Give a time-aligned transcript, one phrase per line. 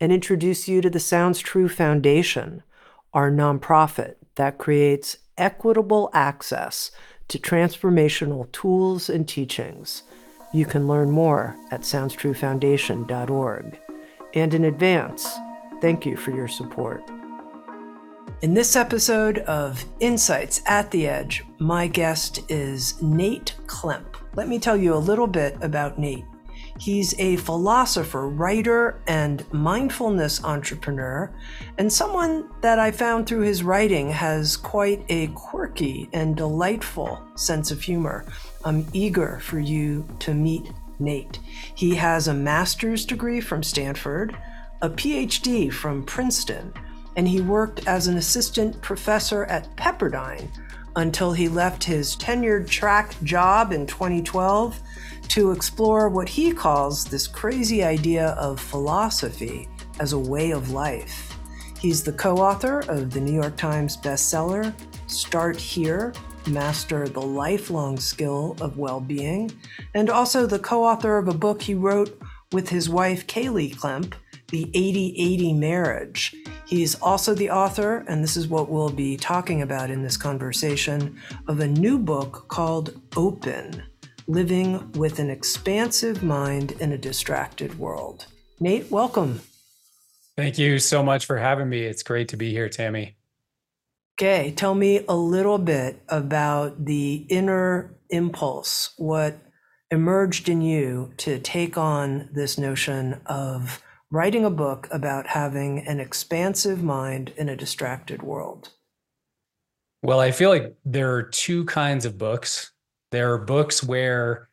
[0.00, 2.62] and introduce you to the Sounds True Foundation,
[3.12, 6.90] our nonprofit that creates equitable access
[7.28, 10.02] to transformational tools and teachings.
[10.52, 13.78] You can learn more at SoundsTrueFoundation.org.
[14.34, 15.28] And in advance,
[15.80, 17.02] thank you for your support.
[18.42, 24.16] In this episode of Insights at the Edge, my guest is Nate Klemp.
[24.34, 26.24] Let me tell you a little bit about Nate.
[26.80, 31.30] He's a philosopher, writer, and mindfulness entrepreneur,
[31.76, 37.70] and someone that I found through his writing has quite a quirky and delightful sense
[37.70, 38.24] of humor.
[38.64, 41.38] I'm eager for you to meet Nate.
[41.74, 44.34] He has a master's degree from Stanford,
[44.80, 46.72] a PhD from Princeton,
[47.14, 50.48] and he worked as an assistant professor at Pepperdine
[50.96, 54.80] until he left his tenured track job in 2012
[55.30, 59.68] to explore what he calls this crazy idea of philosophy
[60.00, 61.36] as a way of life.
[61.78, 64.74] He's the co author of the New York Times bestseller,
[65.06, 66.12] Start Here
[66.48, 69.52] Master the Lifelong Skill of Well Being,
[69.94, 72.20] and also the co author of a book he wrote
[72.50, 74.14] with his wife, Kaley Klemp,
[74.48, 76.34] The 80 80 Marriage.
[76.66, 81.20] He's also the author, and this is what we'll be talking about in this conversation,
[81.46, 83.84] of a new book called Open
[84.30, 88.26] living with an expansive mind in a distracted world.
[88.60, 89.40] Nate, welcome.
[90.36, 91.82] Thank you so much for having me.
[91.82, 93.14] It's great to be here, Tami.
[94.18, 99.38] Okay, tell me a little bit about the inner impulse, what
[99.90, 103.82] emerged in you to take on this notion of
[104.12, 108.70] writing a book about having an expansive mind in a distracted world?
[110.02, 112.69] Well, I feel like there are two kinds of books
[113.10, 114.48] there are books where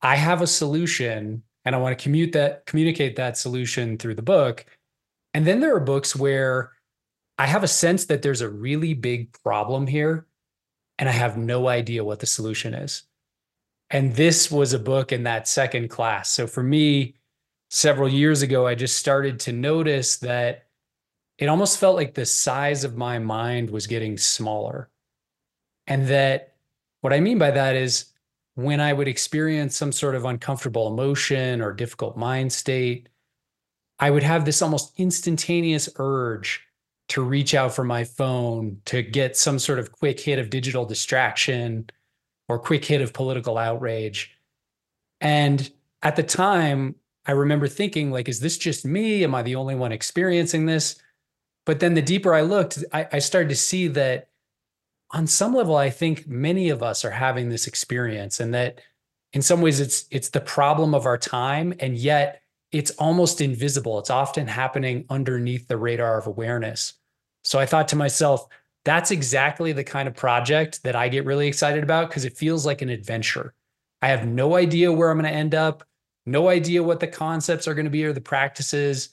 [0.00, 4.22] I have a solution and I want to commute that communicate that solution through the
[4.22, 4.66] book.
[5.34, 6.72] And then there are books where
[7.38, 10.26] I have a sense that there's a really big problem here
[10.98, 13.04] and I have no idea what the solution is.
[13.90, 16.30] And this was a book in that second class.
[16.30, 17.14] So for me,
[17.70, 20.66] several years ago, I just started to notice that
[21.38, 24.90] it almost felt like the size of my mind was getting smaller.
[25.86, 26.51] And that
[27.02, 28.06] what I mean by that is
[28.54, 33.08] when I would experience some sort of uncomfortable emotion or difficult mind state,
[33.98, 36.66] I would have this almost instantaneous urge
[37.08, 40.84] to reach out for my phone to get some sort of quick hit of digital
[40.84, 41.90] distraction
[42.48, 44.36] or quick hit of political outrage.
[45.20, 45.70] And
[46.02, 46.94] at the time,
[47.26, 49.24] I remember thinking, like, is this just me?
[49.24, 51.00] Am I the only one experiencing this?
[51.64, 54.28] But then the deeper I looked, I, I started to see that
[55.12, 58.80] on some level, I think many of us are having this experience, and that
[59.32, 62.42] in some ways it's it's the problem of our time, and yet
[62.72, 63.98] it's almost invisible.
[63.98, 66.94] It's often happening underneath the radar of awareness.
[67.44, 68.46] So I thought to myself,
[68.84, 72.64] that's exactly the kind of project that I get really excited about because it feels
[72.64, 73.54] like an adventure.
[74.00, 75.84] I have no idea where I'm going to end up,
[76.24, 79.10] no idea what the concepts are going to be or the practices,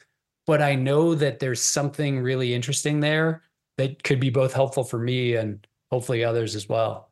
[0.48, 3.44] but I know that there's something really interesting there
[3.78, 7.10] that could be both helpful for me and hopefully others as well.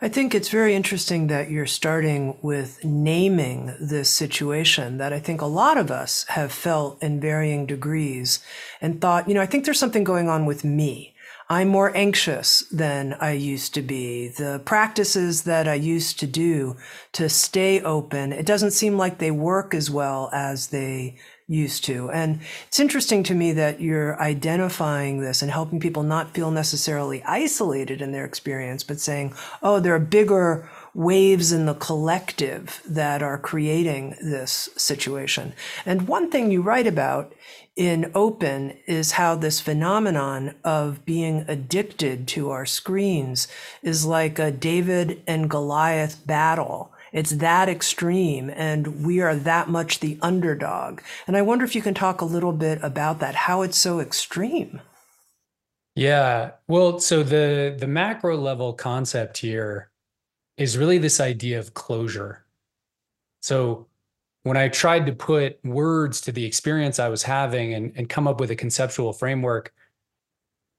[0.00, 5.40] I think it's very interesting that you're starting with naming this situation that I think
[5.40, 8.40] a lot of us have felt in varying degrees
[8.80, 11.14] and thought, you know, I think there's something going on with me.
[11.48, 14.28] I'm more anxious than I used to be.
[14.28, 16.76] The practices that I used to do
[17.12, 21.16] to stay open, it doesn't seem like they work as well as they
[21.52, 22.10] used to.
[22.10, 27.22] And it's interesting to me that you're identifying this and helping people not feel necessarily
[27.24, 33.22] isolated in their experience, but saying, oh, there are bigger waves in the collective that
[33.22, 35.54] are creating this situation.
[35.86, 37.32] And one thing you write about
[37.74, 43.48] in Open is how this phenomenon of being addicted to our screens
[43.82, 46.91] is like a David and Goliath battle.
[47.12, 51.02] It's that extreme, and we are that much the underdog.
[51.26, 54.00] And I wonder if you can talk a little bit about that, how it's so
[54.00, 54.80] extreme.
[55.94, 56.52] Yeah.
[56.68, 59.90] Well, so the the macro level concept here
[60.56, 62.46] is really this idea of closure.
[63.40, 63.88] So
[64.44, 68.26] when I tried to put words to the experience I was having and, and come
[68.26, 69.72] up with a conceptual framework,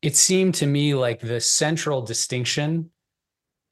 [0.02, 2.90] it seemed to me like the central distinction,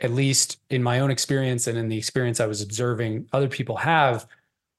[0.01, 3.77] at least in my own experience and in the experience I was observing other people
[3.77, 4.27] have,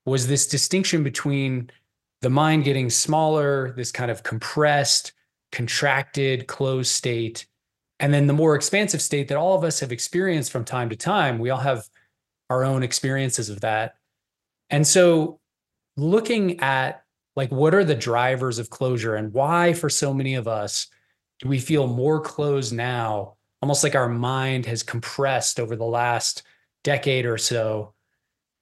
[0.05, 1.71] was this distinction between
[2.21, 5.13] the mind getting smaller, this kind of compressed,
[5.51, 7.47] contracted, closed state,
[8.01, 10.97] and then the more expansive state that all of us have experienced from time to
[10.97, 11.39] time.
[11.39, 11.89] We all have
[12.51, 13.97] our own experiences of that
[14.73, 15.39] and so
[15.97, 17.05] looking at
[17.37, 20.89] like what are the drivers of closure and why for so many of us
[21.39, 26.43] do we feel more closed now, almost like our mind has compressed over the last
[26.83, 27.95] decade or so.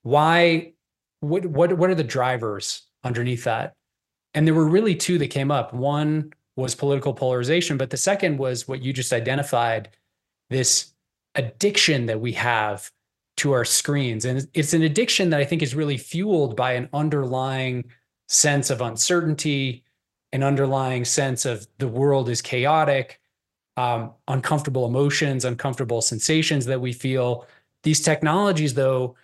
[0.03, 0.73] Why
[1.19, 3.75] what what what are the drivers underneath that?
[4.33, 5.73] And there were really two that came up.
[5.73, 9.89] One was political polarization, but the second was what you just identified
[10.49, 10.93] this
[11.35, 12.91] addiction that we have
[13.37, 14.25] to our screens.
[14.25, 17.85] And it's an addiction that I think is really fueled by an underlying
[18.27, 19.83] sense of uncertainty,
[20.33, 23.20] an underlying sense of the world is chaotic,
[23.77, 27.47] um, uncomfortable emotions, uncomfortable sensations that we feel.
[27.83, 29.15] These technologies, though,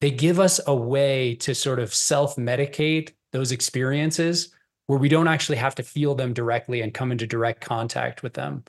[0.00, 4.52] they give us a way to sort of self medicate those experiences
[4.86, 8.34] where we don't actually have to feel them directly and come into direct contact with
[8.34, 8.64] them.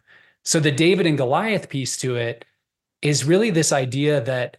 [0.46, 2.46] So the David and Goliath piece to it
[3.02, 4.58] is really this idea that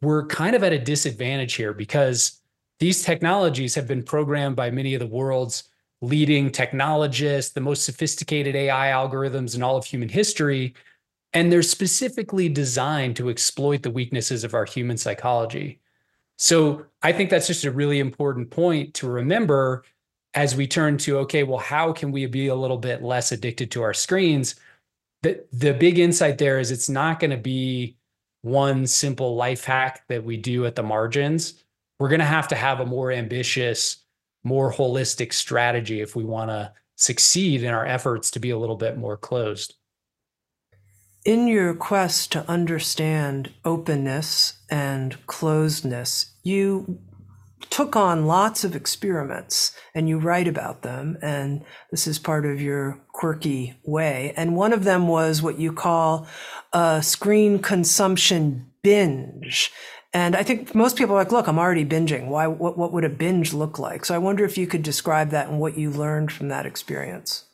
[0.00, 2.40] we're kind of at a disadvantage here because
[2.80, 5.64] these technologies have been programmed by many of the world's
[6.02, 10.74] leading technologists, the most sophisticated AI algorithms in all of human history.
[11.32, 15.80] And they're specifically designed to exploit the weaknesses of our human psychology.
[16.36, 19.84] So I think that's just a really important point to remember
[20.34, 23.70] as we turn to okay, well, how can we be a little bit less addicted
[23.70, 24.56] to our screens?
[25.22, 27.96] The, the big insight there is it's not going to be
[28.40, 31.62] one simple life hack that we do at the margins.
[32.00, 34.01] We're going to have to have a more ambitious,
[34.44, 38.76] more holistic strategy if we want to succeed in our efforts to be a little
[38.76, 39.74] bit more closed.
[41.24, 46.98] In your quest to understand openness and closedness, you
[47.70, 51.16] took on lots of experiments and you write about them.
[51.22, 54.32] And this is part of your quirky way.
[54.36, 56.26] And one of them was what you call
[56.72, 59.70] a screen consumption binge.
[60.14, 62.28] And I think most people are like, look, I'm already binging.
[62.28, 64.04] Why, what, what would a binge look like?
[64.04, 67.46] So I wonder if you could describe that and what you learned from that experience.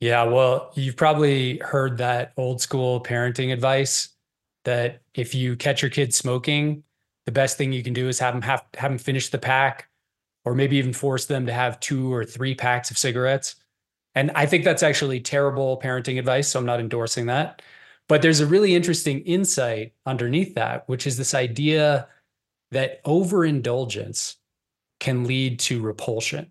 [0.00, 4.08] Yeah, well, you've probably heard that old school parenting advice
[4.64, 6.82] that if you catch your kid smoking,
[7.26, 9.88] the best thing you can do is have them have, have them finish the pack
[10.44, 13.56] or maybe even force them to have two or three packs of cigarettes.
[14.14, 16.48] And I think that's actually terrible parenting advice.
[16.48, 17.62] So I'm not endorsing that.
[18.08, 22.08] But there's a really interesting insight underneath that, which is this idea
[22.70, 24.36] that overindulgence
[25.00, 26.50] can lead to repulsion.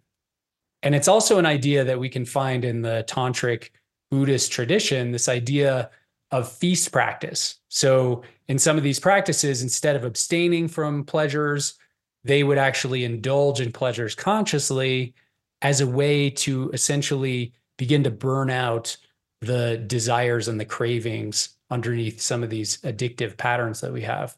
[0.81, 3.69] And it's also an idea that we can find in the tantric
[4.11, 5.89] Buddhist tradition, this idea
[6.31, 7.59] of feast practice.
[7.69, 11.75] So, in some of these practices, instead of abstaining from pleasures,
[12.23, 15.13] they would actually indulge in pleasures consciously
[15.61, 18.97] as a way to essentially begin to burn out
[19.45, 24.35] the desires and the cravings underneath some of these addictive patterns that we have.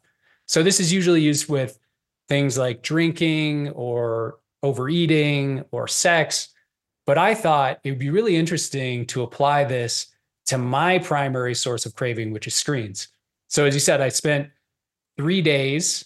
[0.47, 1.79] So, this is usually used with
[2.27, 6.50] things like drinking or overeating or sex.
[7.05, 10.07] But I thought it would be really interesting to apply this
[10.47, 13.09] to my primary source of craving, which is screens.
[13.47, 14.50] So, as you said, I spent
[15.17, 16.05] three days,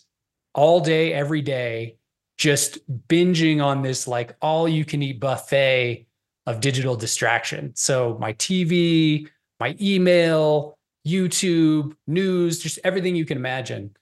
[0.53, 1.97] all day, every day,
[2.37, 6.07] just binging on this like all you can eat buffet
[6.49, 7.71] of digital distraction.
[7.75, 9.27] So, my TV,
[9.59, 10.77] my email,
[11.07, 13.95] YouTube, news, just everything you can imagine.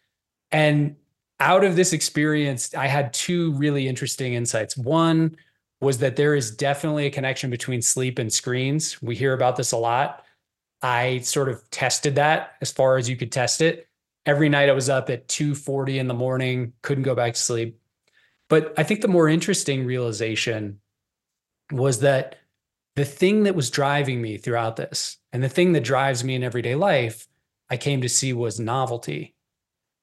[0.51, 0.95] And
[1.41, 4.77] out of this experience, I had two really interesting insights.
[4.77, 5.35] One
[5.81, 9.01] was that there is definitely a connection between sleep and screens.
[9.01, 10.23] We hear about this a lot.
[10.81, 13.89] I sort of tested that as far as you could test it.
[14.25, 17.77] Every night I was up at 2:40 in the morning, couldn't go back to sleep.
[18.47, 20.79] But I think the more interesting realization
[21.71, 22.37] was that
[22.95, 26.43] the thing that was driving me throughout this and the thing that drives me in
[26.43, 27.27] everyday life,
[27.69, 29.35] I came to see was novelty.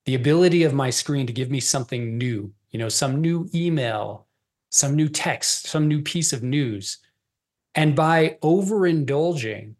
[0.06, 4.26] the ability of my screen to give me something new, you know, some new email,
[4.70, 6.98] some new text, some new piece of news.
[7.74, 9.74] And by overindulging,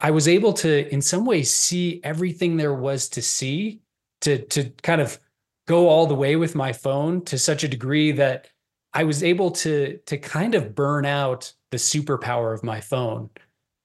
[0.00, 3.80] I was able to, in some ways, see everything there was to see,
[4.22, 5.18] to, to kind of
[5.66, 8.48] go all the way with my phone to such a degree that
[8.92, 13.30] I was able to, to kind of burn out the superpower of my phone.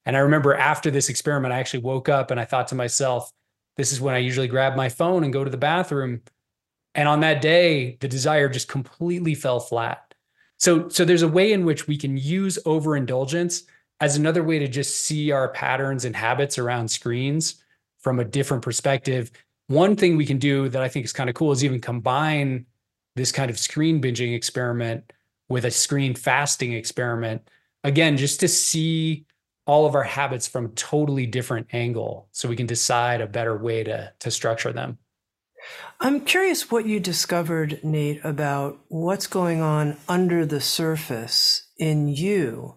[0.05, 3.29] And I remember after this experiment, I actually woke up and I thought to myself,
[3.77, 6.21] this is when I usually grab my phone and go to the bathroom.
[6.93, 10.13] And on that day, the desire just completely fell flat.
[10.57, 13.63] So, so there's a way in which we can use overindulgence
[13.99, 17.63] as another way to just see our patterns and habits around screens
[17.99, 19.31] from a different perspective.
[19.67, 22.65] One thing we can do that I think is kind of cool is even combine
[23.15, 25.11] this kind of screen binging experiment
[25.49, 27.49] with a screen fasting experiment.
[27.83, 29.25] Again, just to see
[29.65, 33.57] all of our habits from a totally different angle so we can decide a better
[33.57, 34.97] way to, to structure them.
[35.99, 42.75] I'm curious what you discovered, Nate, about what's going on under the surface in you,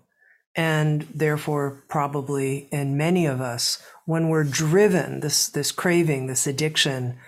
[0.54, 7.18] and therefore probably in many of us when we're driven, this, this craving, this addiction.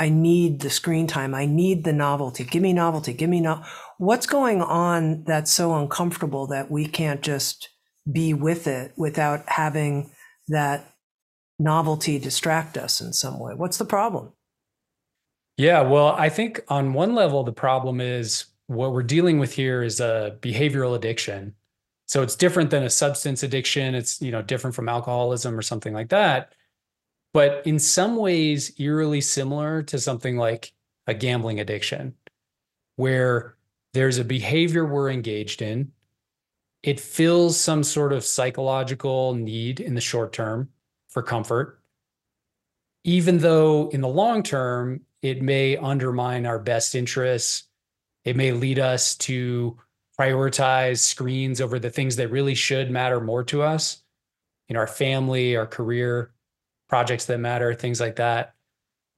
[0.00, 1.34] I need the screen time.
[1.34, 2.42] I need the novelty.
[2.42, 3.12] Give me novelty.
[3.12, 3.62] Give me no.
[3.98, 7.68] What's going on that's so uncomfortable that we can't just
[8.10, 10.10] be with it without having
[10.48, 10.94] that
[11.58, 13.52] novelty distract us in some way?
[13.52, 14.32] What's the problem?
[15.58, 19.82] Yeah, well, I think on one level, the problem is what we're dealing with here
[19.82, 21.54] is a behavioral addiction.
[22.06, 23.94] So it's different than a substance addiction.
[23.94, 26.54] It's, you know, different from alcoholism or something like that.
[27.32, 30.72] But in some ways, eerily similar to something like
[31.06, 32.14] a gambling addiction,
[32.96, 33.56] where
[33.94, 35.92] there's a behavior we're engaged in
[36.82, 40.70] it fills some sort of psychological need in the short term
[41.08, 41.80] for comfort,
[43.04, 47.64] even though in the long term, it may undermine our best interests.
[48.24, 49.76] It may lead us to
[50.18, 54.02] prioritize screens over the things that really should matter more to us
[54.68, 56.32] in our family, our career,
[56.90, 58.54] projects that matter, things like that.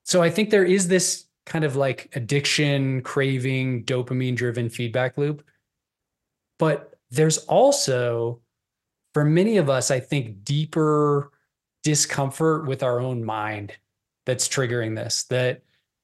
[0.04, 5.42] So I think there is this kind of like addiction, craving, dopamine driven feedback loop.
[6.58, 8.40] But there's also,
[9.14, 11.32] for many of us, I think, deeper
[11.82, 13.72] discomfort with our own mind
[14.26, 15.24] that's triggering this.
[15.24, 15.62] That,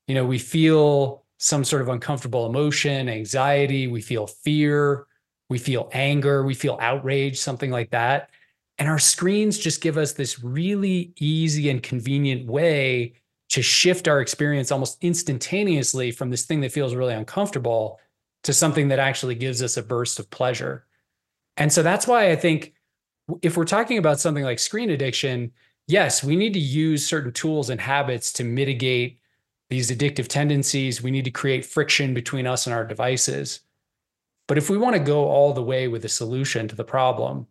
[0.08, 5.06] you know, we feel some sort of uncomfortable emotion, anxiety, we feel fear,
[5.48, 8.30] we feel anger, we feel outrage, something like that.
[8.78, 13.14] And our screens just give us this really easy and convenient way
[13.50, 17.98] to shift our experience almost instantaneously from this thing that feels really uncomfortable
[18.44, 20.86] to something that actually gives us a burst of pleasure.
[21.56, 22.74] And so that's why I think
[23.42, 25.52] if we're talking about something like screen addiction,
[25.86, 29.18] yes, we need to use certain tools and habits to mitigate
[29.70, 31.02] these addictive tendencies.
[31.02, 33.60] We need to create friction between us and our devices.
[34.46, 37.46] But if we want to go all the way with a solution to the problem,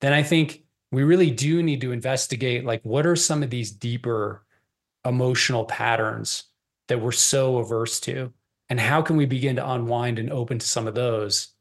[0.00, 3.70] then I think we really do need to investigate like what are some of these
[3.70, 4.44] deeper
[5.04, 6.44] emotional patterns
[6.88, 8.32] that we're so averse to
[8.68, 11.54] and how can we begin to unwind and open to some of those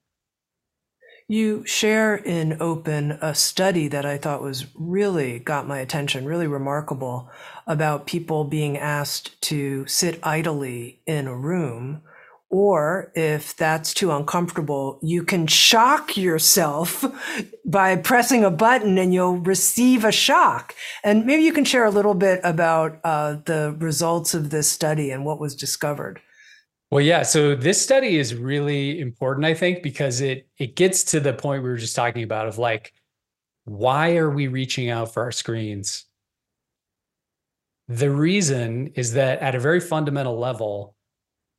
[1.30, 6.48] you share in Open a study that I thought was really got my attention, really
[6.48, 7.30] remarkable
[7.66, 12.02] about people being asked to sit idly in a room.
[12.50, 17.04] Or if that's too uncomfortable, you can shock yourself
[17.66, 20.74] by pressing a button and you'll receive a shock.
[21.04, 25.12] And maybe you can share a little bit about uh, the results of this study
[25.12, 26.22] and what was discovered.
[26.90, 27.24] Well, yeah.
[27.24, 31.64] So this study is really important, I think, because it it gets to the point
[31.64, 32.94] we were just talking about of like,
[33.66, 36.06] why are we reaching out for our screens?
[37.90, 40.96] The reason is that at a very fundamental level,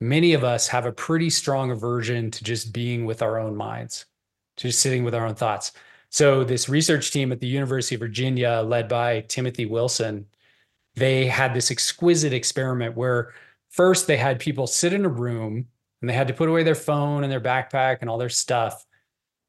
[0.00, 4.06] many of us have a pretty strong aversion to just being with our own minds,
[4.56, 5.72] to just sitting with our own thoughts.
[6.10, 10.26] So this research team at the University of Virginia, led by Timothy Wilson,
[10.94, 13.32] they had this exquisite experiment where
[13.70, 15.66] first they had people sit in a room
[16.00, 18.84] and they had to put away their phone and their backpack and all their stuff.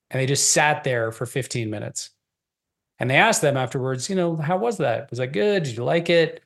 [0.10, 2.12] And they just sat there for 15 minutes.
[3.00, 5.10] And they asked them afterwards, you know, how was that?
[5.10, 5.64] Was that good?
[5.64, 6.44] Did you like it?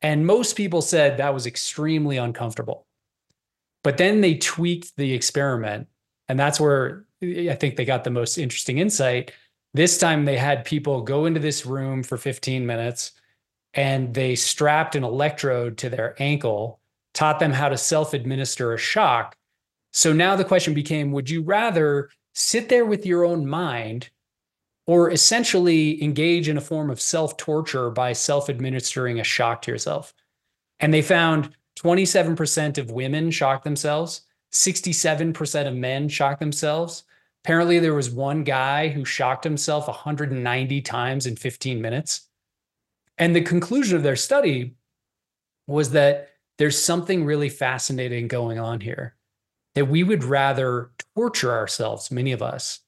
[0.00, 2.86] And most people said that was extremely uncomfortable.
[3.82, 5.88] But then they tweaked the experiment.
[6.28, 9.32] And that's where eh, eh, I think they got the most interesting insight.
[9.74, 13.12] This time they had people go into this room for 15 minutes
[13.74, 16.80] and they strapped an electrode to their ankle
[17.14, 19.36] taught them how to self administer a shock.
[19.92, 24.08] So now the question became would you rather sit there with your own mind
[24.86, 29.70] or essentially engage in a form of self torture by self administering a shock to
[29.70, 30.14] yourself?
[30.80, 37.04] And they found 27% of women shocked themselves, 67% of men shocked themselves.
[37.44, 42.28] Apparently, there was one guy who shocked himself 190 times in 15 minutes.
[43.18, 44.74] And the conclusion of their study
[45.66, 49.16] was that there's something really fascinating going on here,
[49.74, 52.80] that we would rather torture ourselves, many of us,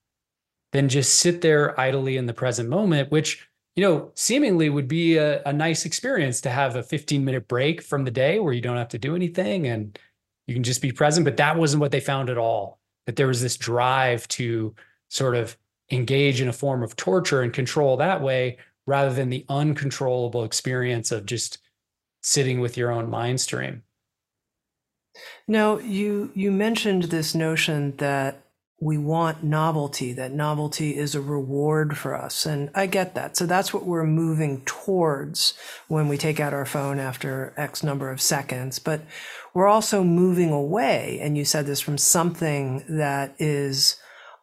[0.72, 5.16] than just sit there idly in the present moment, which you know, seemingly would be
[5.16, 8.60] a, a nice experience to have a 15 minute break from the day where you
[8.60, 9.98] don't have to do anything and
[10.46, 11.24] you can just be present.
[11.24, 12.78] But that wasn't what they found at all.
[13.06, 14.74] That there was this drive to
[15.08, 15.56] sort of
[15.90, 21.10] engage in a form of torture and control that way rather than the uncontrollable experience
[21.10, 21.58] of just
[22.22, 23.82] sitting with your own mind stream.
[25.46, 28.43] Now, you you mentioned this notion that
[28.80, 32.44] we want novelty, that novelty is a reward for us.
[32.44, 33.36] And I get that.
[33.36, 35.54] So that's what we're moving towards
[35.88, 38.78] when we take out our phone after X number of seconds.
[38.78, 39.02] But
[39.54, 43.96] we're also moving away, and you said this from something that is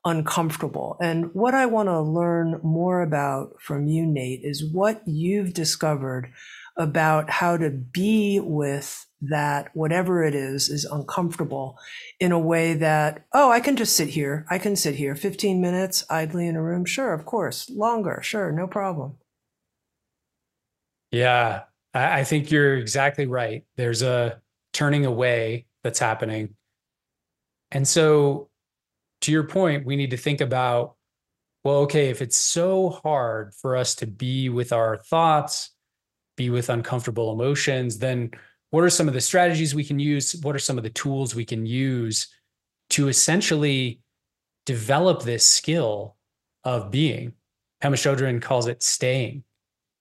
[0.05, 0.97] uncomfortable.
[1.01, 6.31] And what I want to learn more about from you, Nate, is what you've discovered
[6.77, 11.77] about how to be with that whatever it is is uncomfortable
[12.19, 14.45] in a way that oh i can just sit here.
[14.49, 15.15] I can sit here.
[15.15, 16.85] 15 minutes idly in a room?
[16.85, 17.69] Sure of course.
[17.69, 18.21] Longer.
[18.23, 18.51] Sure.
[18.51, 19.17] No problem.
[21.11, 21.63] Yeah.
[21.93, 23.65] I, think you're exactly right.
[23.75, 26.55] There's a turning away that's happening.
[27.71, 28.49] And so
[29.21, 30.95] to your point we need to think about
[31.63, 35.71] well okay if it's so hard for us to be with our thoughts
[36.41, 38.31] be with uncomfortable emotions, then
[38.71, 40.35] what are some of the strategies we can use?
[40.41, 42.27] What are some of the tools we can use
[42.91, 43.99] to essentially
[44.65, 46.15] develop this skill
[46.63, 47.33] of being?
[47.83, 49.43] Pema Chodron calls it staying.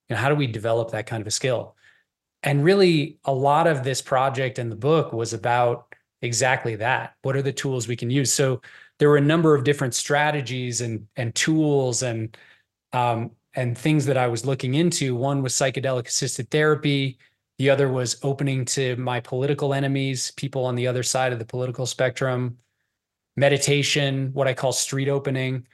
[0.08, 1.76] You know, how do we develop that kind of a skill?
[2.42, 7.14] And really, a lot of this project and the book was about exactly that.
[7.22, 8.32] What are the tools we can use?
[8.32, 8.62] So
[8.98, 12.36] there were a number of different strategies and and tools and
[12.92, 15.16] um, and things that I was looking into.
[15.16, 17.18] One was psychedelic assisted therapy.
[17.60, 21.44] The other was opening to my political enemies, people on the other side of the
[21.44, 22.56] political spectrum,
[23.36, 25.66] meditation, what I call street opening.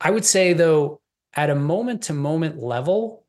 [0.00, 1.02] I would say, though,
[1.34, 3.26] at a moment to moment level,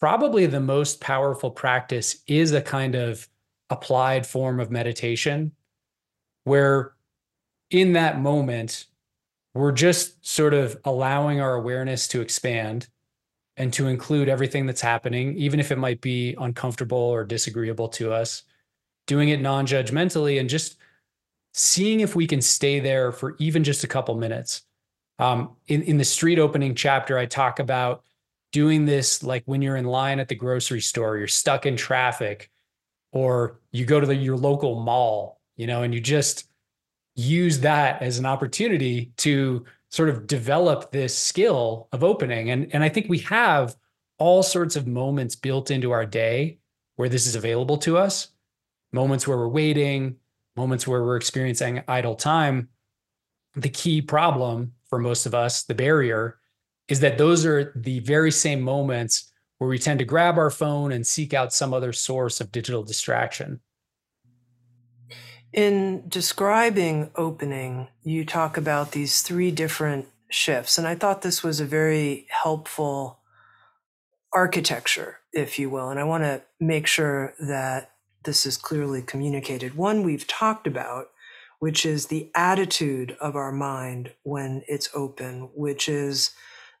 [0.00, 3.28] probably the most powerful practice is a kind of
[3.68, 5.52] applied form of meditation
[6.44, 6.94] where
[7.70, 8.86] in that moment
[9.52, 12.88] we're just sort of allowing our awareness to expand
[13.58, 18.12] and to include everything that's happening, even if it might be uncomfortable or disagreeable to
[18.12, 18.44] us,
[19.06, 20.78] doing it non judgmentally and just
[21.52, 24.62] seeing if we can stay there for even just a couple minutes.
[25.18, 28.04] Um, in, in the street opening chapter, I talk about
[28.52, 32.50] doing this like when you're in line at the grocery store, you're stuck in traffic,
[33.12, 36.48] or you go to the, your local mall, you know, and you just
[37.16, 42.50] use that as an opportunity to sort of develop this skill of opening.
[42.50, 43.76] And, and I think we have
[44.18, 46.58] all sorts of moments built into our day
[46.96, 48.28] where this is available to us
[48.92, 50.16] moments where we're waiting,
[50.56, 52.68] moments where we're experiencing idle time.
[53.54, 56.38] The key problem for most of us, the barrier,
[56.88, 60.92] is that those are the very same moments where we tend to grab our phone
[60.92, 63.60] and seek out some other source of digital distraction.
[65.52, 70.76] In describing opening, you talk about these three different shifts.
[70.76, 73.20] And I thought this was a very helpful
[74.32, 75.88] architecture, if you will.
[75.88, 77.92] And I want to make sure that
[78.24, 79.74] this is clearly communicated.
[79.74, 81.06] One we've talked about,
[81.60, 86.32] which is the attitude of our mind when it's open, which is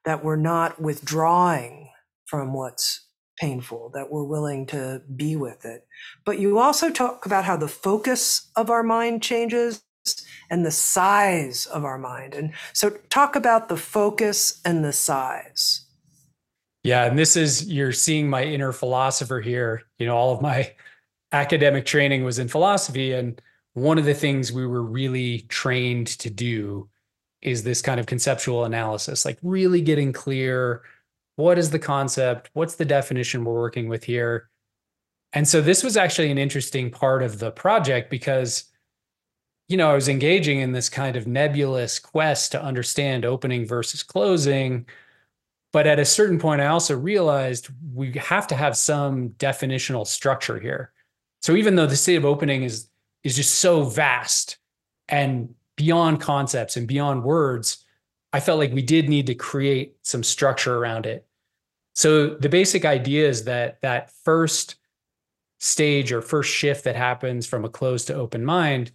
[0.04, 1.90] that we're not withdrawing
[2.26, 3.07] from what's
[3.40, 5.86] painful, that we're willing to be with it.
[6.24, 9.82] But you also talk about how the focus of our mind changes
[10.50, 12.34] and the size of our mind.
[12.34, 15.84] And so, talk about the focus and the size.
[16.84, 17.04] Yeah.
[17.04, 19.82] And this is, you're seeing my inner philosopher here.
[19.98, 20.72] You know, all of my
[21.32, 23.12] academic training was in philosophy.
[23.12, 23.40] And
[23.74, 26.88] one of the things we were really trained to do
[27.42, 30.82] is this kind of conceptual analysis, like really getting clear
[31.38, 32.50] what is the concept?
[32.54, 34.50] What's the definition we're working with here?
[35.32, 38.64] And so this was actually an interesting part of the project because,
[39.68, 44.02] you know, I was engaging in this kind of nebulous quest to understand opening versus
[44.02, 44.86] closing.
[45.72, 50.58] But at a certain point, I also realized we have to have some definitional structure
[50.58, 50.90] here.
[51.40, 52.88] So even though the state of opening is
[53.22, 54.58] is just so vast
[55.08, 57.84] and beyond concepts and beyond words,
[58.32, 61.27] I felt like we did need to create some structure around it.
[61.98, 64.76] So the basic idea is that that first
[65.58, 68.92] stage or first shift that happens from a closed to open mind,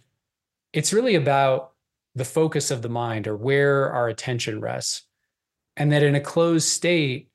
[0.72, 1.72] it's really about
[2.14, 5.02] the focus of the mind or where our attention rests.
[5.76, 7.28] And that in a closed state,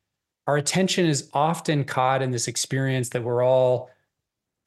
[0.48, 3.92] our attention is often caught in this experience that we're all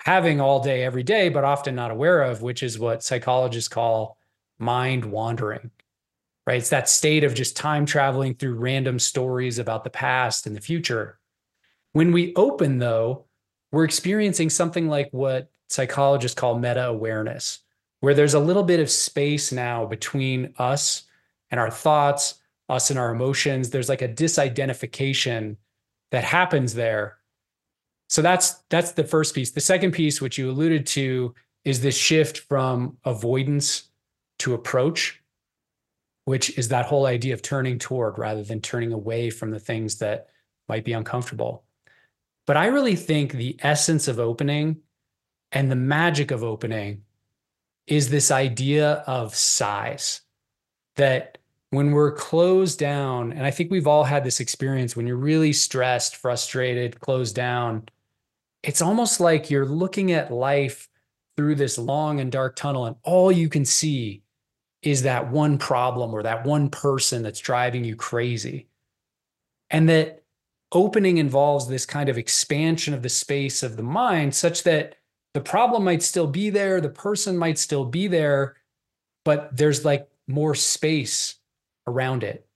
[0.05, 4.19] having all day, every day, but often not aware of, which is what psychologists call
[4.61, 5.73] mind wandering,
[6.47, 6.59] right?
[6.59, 10.61] It's that state of just time traveling through random stories about the past and the
[10.61, 11.19] future.
[11.93, 13.27] When we open, though,
[13.71, 17.61] we're experiencing something like what psychologists call meta awareness,
[18.01, 21.05] where there's a little bit of space now between us
[21.51, 22.35] and our thoughts,
[22.69, 23.71] us and our emotions.
[23.71, 25.57] There's like a disidentification
[26.11, 27.19] that happens there.
[28.09, 29.53] So that's that's the first piece.
[29.53, 33.85] The second piece, which you alluded to, is this shift from avoidance
[34.41, 35.22] to approach,
[36.25, 39.99] which is that whole idea of turning toward rather than turning away from the things
[39.99, 40.29] that
[40.69, 41.65] might be uncomfortable.
[42.47, 44.79] But I really think the essence of opening
[45.51, 47.03] and the magic of opening
[47.87, 50.23] is this idea of size
[50.97, 51.39] that
[51.71, 55.53] when we're closed down, and I think we've all had this experience when you're really
[55.53, 57.89] stressed, frustrated, closed down,
[58.63, 60.89] it's almost like you're looking at life
[61.37, 64.23] through this long and dark tunnel, and all you can see
[64.83, 68.67] is that one problem or that one person that's driving you crazy.
[69.71, 70.23] And that
[70.73, 74.97] opening involves this kind of expansion of the space of the mind such that
[75.35, 78.57] the problem might still be there, the person might still be there,
[79.25, 81.37] but there's like more space
[81.87, 82.47] around it.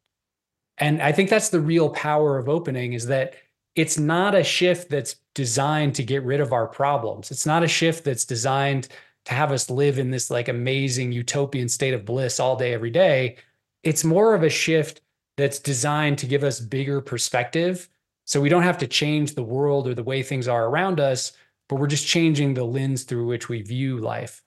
[0.79, 3.35] And I think that's the real power of opening is that
[3.77, 7.31] it's not a shift that's designed to get rid of our problems.
[7.31, 8.89] It's not a shift that's designed
[9.27, 12.91] to have us live in this like amazing utopian state of bliss all day, every
[12.91, 13.37] day.
[13.83, 15.01] It's more of a shift
[15.37, 17.89] that's designed to give us bigger perspective.
[18.25, 21.33] So we don't have to change the world or the way things are around us,
[21.69, 24.43] but we're just changing the lens through which we view life.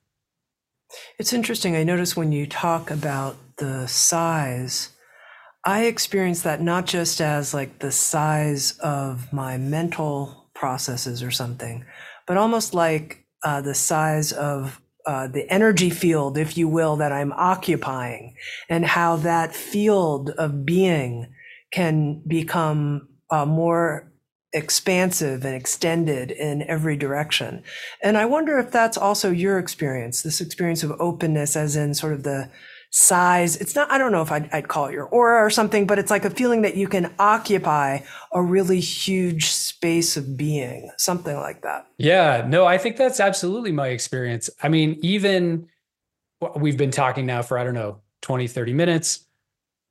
[1.18, 1.76] It's interesting.
[1.76, 4.90] I notice when you talk about the size,
[5.66, 11.86] I experience that not just as like the size of my mental processes or something,
[12.26, 17.12] but almost like uh, the size of uh, the energy field, if you will, that
[17.12, 18.36] I'm occupying,
[18.70, 21.28] and how that field of being
[21.72, 24.12] can become uh, more
[24.52, 27.64] expansive and extended in every direction.
[28.04, 32.14] And I wonder if that's also your experience, this experience of openness, as in sort
[32.14, 32.50] of the
[32.92, 33.56] size.
[33.58, 36.00] It's not, I don't know if I'd, I'd, call it your aura or something, but
[36.00, 38.00] it's like a feeling that you can occupy
[38.32, 41.88] a really huge space of being, something like that.
[41.98, 44.50] Yeah, no, I think that's absolutely my experience.
[44.64, 45.68] I mean, even
[46.56, 49.26] we've been talking now for, I don't know, 20, 30 minutes.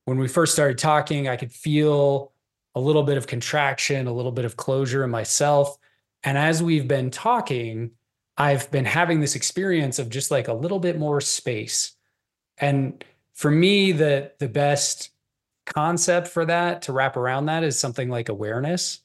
[0.06, 2.32] When we first started talking, I could feel
[2.74, 5.76] a little bit of contraction, a little bit of closure in myself.
[6.24, 7.92] And as we've been talking,
[8.36, 11.92] I've been having this experience of just like a little bit more space
[12.60, 15.10] and for me, the the best
[15.66, 19.00] concept for that to wrap around that is something like awareness.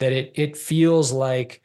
[0.00, 1.62] That it it feels like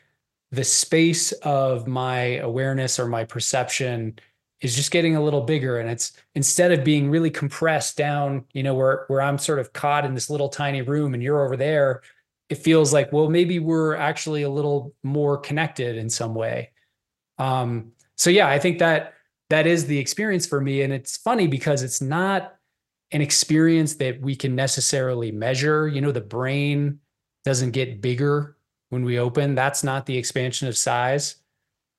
[0.51, 4.17] the space of my awareness or my perception
[4.62, 8.63] is just getting a little bigger and it's instead of being really compressed down you
[8.63, 11.58] know where where i'm sort of caught in this little tiny room and you're over
[11.58, 12.01] there
[12.49, 16.71] it feels like well maybe we're actually a little more connected in some way
[17.38, 19.13] um so yeah i think that
[19.49, 20.81] that is the experience for me.
[20.81, 22.55] And it's funny because it's not
[23.12, 25.88] an experience that we can necessarily measure.
[25.88, 26.99] You know, the brain
[27.45, 28.57] doesn't get bigger
[28.89, 29.55] when we open.
[29.55, 31.38] That's not the expansion of size.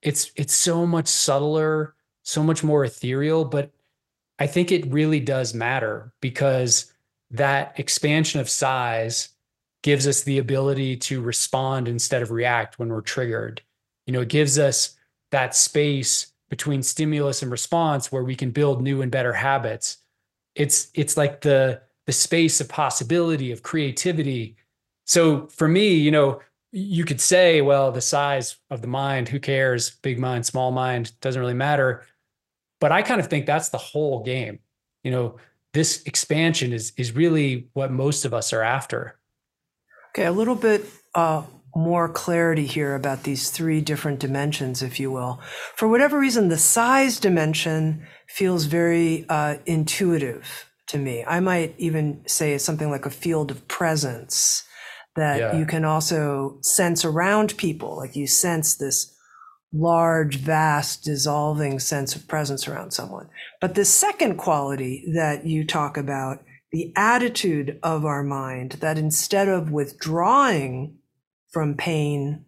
[0.01, 3.71] It's it's so much subtler, so much more ethereal, but
[4.37, 6.93] I think it really does matter because
[7.31, 9.29] that expansion of size
[9.81, 13.61] gives us the ability to respond instead of react when we're triggered.
[14.05, 14.95] You know, it gives us
[15.31, 19.97] that space between stimulus and response where we can build new and better habits.
[20.55, 24.57] It's it's like the the space of possibility of creativity.
[25.05, 29.39] So for me you know you could say well the size of the mind who
[29.39, 29.91] cares?
[30.01, 32.05] Big mind small mind doesn't really matter.
[32.81, 34.59] But i kind of think that's the whole game.
[35.03, 35.35] You know
[35.73, 39.19] this expansion is is really what most of us are after.
[40.09, 40.83] Okay a little bit
[41.13, 41.43] uh,
[41.75, 45.39] more clarity here about these three different dimensions, if you will.
[45.75, 51.23] For whatever reason, the size dimension feels very uh, intuitive to me.
[51.25, 54.63] I might even say it's something like a field of presence
[55.15, 55.57] that yeah.
[55.57, 57.97] you can also sense around people.
[57.97, 59.15] Like you sense this
[59.71, 63.29] large, vast, dissolving sense of presence around someone.
[63.61, 69.47] But the second quality that you talk about, the attitude of our mind, that instead
[69.47, 70.98] of withdrawing
[71.51, 72.45] from pain,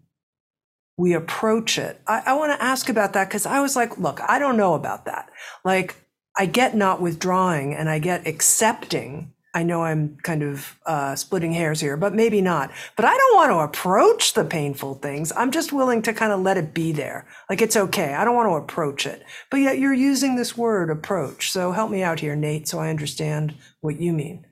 [0.98, 2.00] we approach it.
[2.08, 4.76] I, I want to ask about that because I was like, look, I don't know
[4.76, 5.30] about that.
[5.66, 5.96] Like,
[6.38, 9.34] I get not withdrawing and I get accepting.
[9.54, 12.72] I know I'm kind of uh, splitting hairs here, but maybe not.
[12.96, 15.34] But I don't want to approach the painful things.
[15.36, 17.28] I'm just willing to kind of let it be there.
[17.50, 18.14] Like it's okay.
[18.14, 19.26] I don't want to approach it.
[19.50, 21.52] But yet you're using this word approach.
[21.52, 24.46] So help me out here, Nate, so I understand what you mean.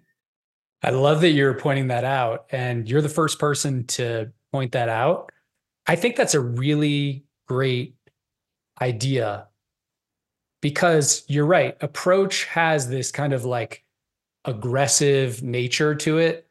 [0.83, 2.45] I love that you're pointing that out.
[2.49, 5.31] And you're the first person to point that out.
[5.87, 7.95] I think that's a really great
[8.81, 9.47] idea
[10.61, 11.77] because you're right.
[11.81, 13.83] Approach has this kind of like
[14.45, 16.47] aggressive nature to it.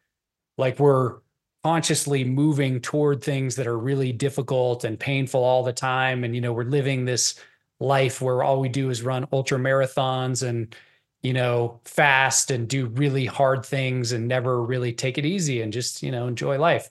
[0.57, 1.17] Like we're
[1.65, 6.25] consciously moving toward things that are really difficult and painful all the time.
[6.25, 7.35] And, you know, we're living this
[7.81, 10.75] life where all we do is run ultra marathons and,
[11.23, 15.73] you know, fast and do really hard things and never really take it easy and
[15.73, 16.91] just, you know, enjoy life.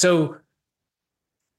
[0.00, 0.38] So,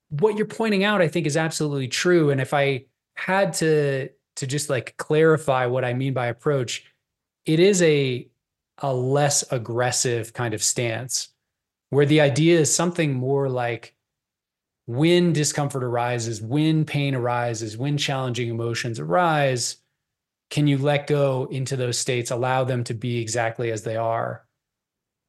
[0.10, 2.32] what you're pointing out, I think, is absolutely true.
[2.32, 6.92] And if I had to to just like clarify what I mean by approach,
[7.46, 8.28] it is a
[8.80, 11.30] a less aggressive kind of stance
[11.92, 13.94] where the idea is something more like
[14.88, 19.78] when discomfort arises, when pain arises, when challenging emotions arise,
[20.50, 24.48] can you let go into those states, allow them to be exactly as they are?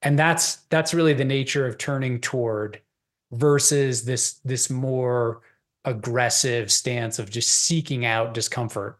[0.00, 2.80] And that's that's really the nature of turning toward
[3.32, 5.40] versus this this more
[5.84, 8.98] aggressive stance of just seeking out discomfort.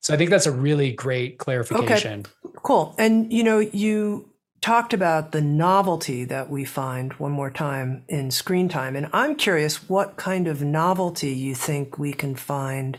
[0.00, 2.26] So I think that's a really great clarification.
[2.44, 2.94] Okay, cool.
[2.98, 4.28] And you know, you
[4.60, 8.94] talked about the novelty that we find one more time in screen time.
[8.94, 12.98] And I'm curious what kind of novelty you think we can find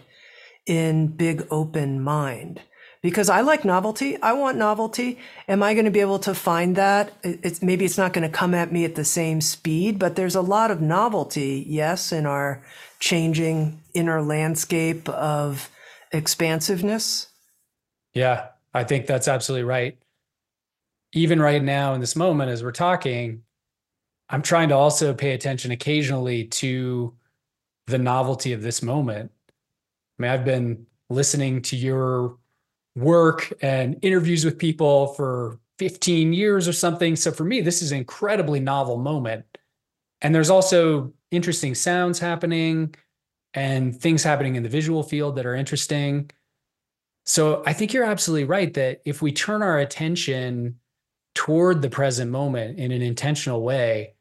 [0.66, 2.62] in Big Open Mind.
[3.04, 4.20] Because I like novelty.
[4.22, 5.20] I want novelty.
[5.50, 7.12] Am I going to be able to find that?
[7.22, 10.36] It's maybe it's not going to come at me at the same speed, but there's
[10.36, 12.64] a lot of novelty, yes, in our
[13.00, 15.70] changing inner landscape of
[16.14, 17.28] expansiveness.
[18.14, 19.98] Yeah, I think that's absolutely right.
[21.12, 23.44] Even right now in this moment, as we're talking,
[24.30, 27.14] I'm trying to also pay attention occasionally to
[27.88, 29.30] the novelty of this moment.
[30.18, 32.38] I mean, I've been listening to your
[32.96, 37.16] work and interviews with people for 15 years or something.
[37.16, 39.46] So for me, this is an incredibly novel moment.
[40.22, 42.94] And there's also interesting sounds happening
[43.54, 46.30] and things happening in the visual field that are interesting.
[47.26, 50.80] So I think you're absolutely right that if we turn our attention
[51.36, 54.16] toward the present moment in an intentional way,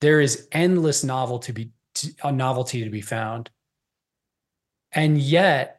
[0.00, 1.70] there is endless novel to be
[2.22, 3.50] a novelty to be found.
[4.92, 5.75] And yet,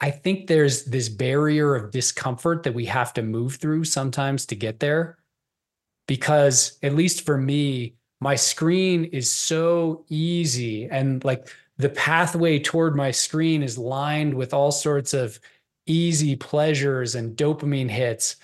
[0.00, 4.54] I think there's this barrier of discomfort that we have to move through sometimes to
[4.54, 5.18] get there.
[6.06, 12.94] Because at least for me, my screen is so easy and like the pathway toward
[12.94, 15.40] my screen is lined with all sorts of
[15.86, 18.36] easy pleasures and dopamine hits.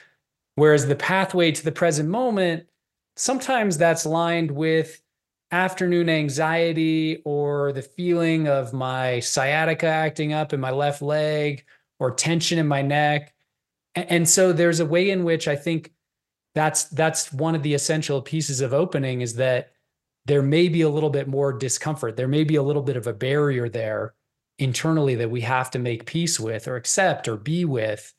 [0.55, 2.67] Whereas the pathway to the present moment,
[3.17, 5.02] sometimes that's lined with
[5.53, 11.65] afternoon anxiety or the feeling of my sciatica acting up in my left leg
[11.99, 13.35] or tension in my neck.
[13.95, 15.93] And so there's a way in which I think
[16.55, 19.73] that's that's one of the essential pieces of opening is that
[20.25, 22.17] there may be a little bit more discomfort.
[22.17, 24.15] There may be a little bit of a barrier there
[24.59, 28.15] internally that we have to make peace with or accept or be with.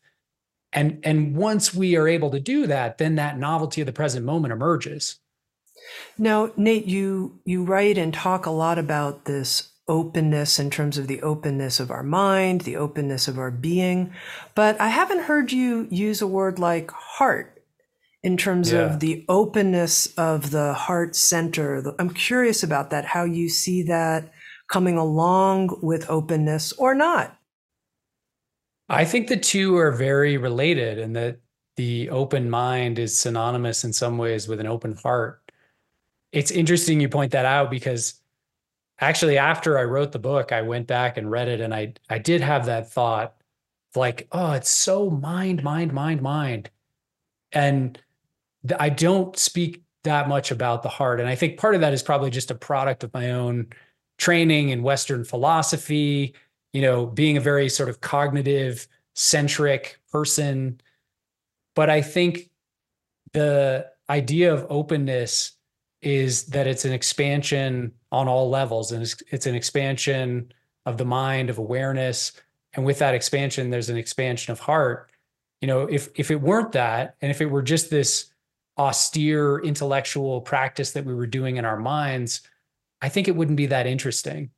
[0.74, 4.26] And, and once we are able to do that, then that novelty of the present
[4.26, 5.20] moment emerges.
[6.18, 11.08] Now, Nate, you you write and talk a lot about this openness in terms of
[11.08, 14.14] the openness of our mind, the openness of our being,
[14.56, 17.62] but I haven't heard you use a word like heart
[18.24, 18.80] in terms yeah.
[18.80, 21.84] of the openness of the heart center.
[22.00, 24.32] I'm curious about that, how you see that
[24.70, 27.38] coming along with openness or not.
[28.90, 31.40] I think the two are very related and that
[31.76, 35.43] the open mind is synonymous in some ways with an open heart.
[36.34, 38.16] It's interesting you point that out because
[39.00, 42.18] actually after I wrote the book, I went back and read it and I I
[42.18, 43.36] did have that thought
[43.96, 46.70] like, oh, it's so mind, mind, mind, mind.
[47.52, 48.00] And
[48.80, 51.20] I don't speak that much about the heart.
[51.20, 53.68] And I think part of that is probably just a product of my own
[54.18, 56.34] training in Western philosophy,
[56.74, 60.82] you know, being a very sort of cognitive centric person.
[61.76, 62.50] But I think
[63.34, 65.53] the idea of openness
[66.06, 70.52] is that it's an expansion on all levels and it's, it's an expansion
[70.86, 72.34] of the mind, of awareness.
[72.74, 75.10] And with that expansion, there's an expansion of heart.
[75.62, 78.32] You know, if if it weren't that, and if it were just this
[78.78, 82.42] austere intellectual practice that we were doing in our minds,
[83.02, 84.52] I think it wouldn't be that interesting.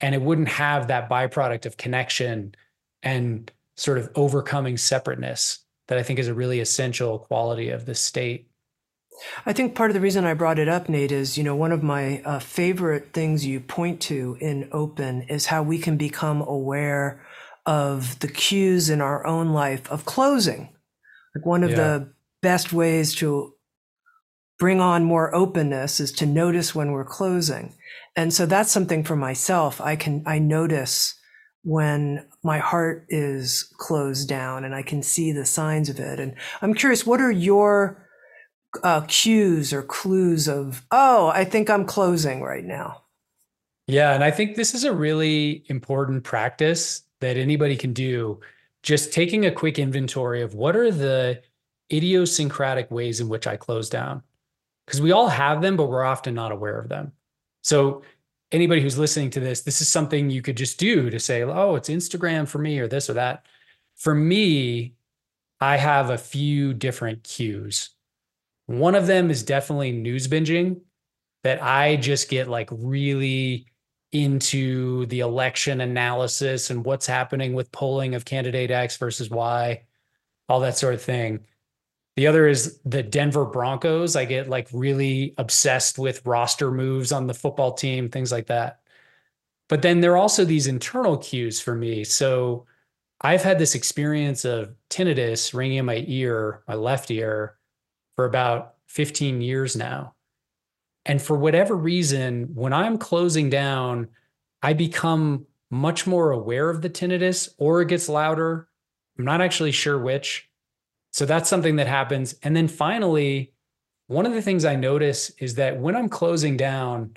[0.00, 2.54] and it wouldn't have that byproduct of connection
[3.02, 7.94] and sort of overcoming separateness that I think is a really essential quality of the
[7.94, 8.49] state.
[9.46, 11.72] I think part of the reason I brought it up, Nate, is you know one
[11.72, 16.42] of my uh, favorite things you point to in open is how we can become
[16.42, 17.24] aware
[17.66, 20.70] of the cues in our own life of closing.
[21.34, 21.76] Like one of yeah.
[21.76, 23.54] the best ways to
[24.58, 27.74] bring on more openness is to notice when we're closing.
[28.16, 29.80] And so that's something for myself.
[29.80, 31.14] I can I notice
[31.62, 36.18] when my heart is closed down and I can see the signs of it.
[36.18, 37.99] And I'm curious, what are your
[38.82, 43.02] uh, cues or clues of, oh, I think I'm closing right now?
[43.86, 44.14] Yeah.
[44.14, 48.40] And I think this is a really important practice that anybody can do.
[48.82, 51.42] Just taking a quick inventory of what are the
[51.92, 54.22] idiosyncratic ways in which I close down.
[54.86, 57.12] Because we all have them, but we're often not aware of them.
[57.62, 58.02] So
[58.52, 61.74] anybody who's listening to this, this is something you could just do to say, oh,
[61.74, 63.44] it's Instagram for me or this or that.
[63.96, 64.94] For me,
[65.60, 67.90] I have a few different cues.
[68.70, 70.82] One of them is definitely news binging,
[71.42, 73.66] that I just get like really
[74.12, 79.82] into the election analysis and what's happening with polling of candidate X versus Y,
[80.48, 81.40] all that sort of thing.
[82.14, 84.14] The other is the Denver Broncos.
[84.14, 88.82] I get like really obsessed with roster moves on the football team, things like that.
[89.68, 92.04] But then there are also these internal cues for me.
[92.04, 92.66] So
[93.20, 97.56] I've had this experience of tinnitus ringing in my ear, my left ear,
[98.20, 100.14] for about 15 years now.
[101.06, 104.08] And for whatever reason, when I'm closing down,
[104.62, 108.68] I become much more aware of the tinnitus or it gets louder.
[109.18, 110.50] I'm not actually sure which.
[111.12, 112.34] So that's something that happens.
[112.42, 113.54] And then finally,
[114.08, 117.16] one of the things I notice is that when I'm closing down,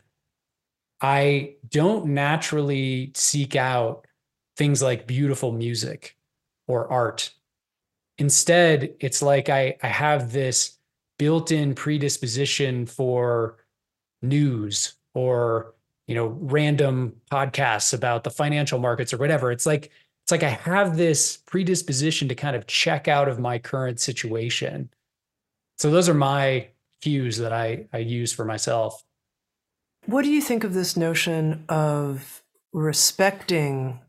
[1.02, 4.08] I don't naturally seek out
[4.56, 6.16] things like beautiful music
[6.66, 7.30] or art.
[8.20, 10.78] Instead, it's like I, I have this
[11.24, 13.56] built in predisposition for
[14.22, 15.74] news or
[16.06, 19.90] you know random podcasts about the financial markets or whatever it's like
[20.24, 24.90] it's like I have this predisposition to kind of check out of my current situation.
[25.78, 26.68] So those are my
[27.02, 29.02] cues that I, I use for myself.
[30.06, 34.00] What do you think of this notion of respecting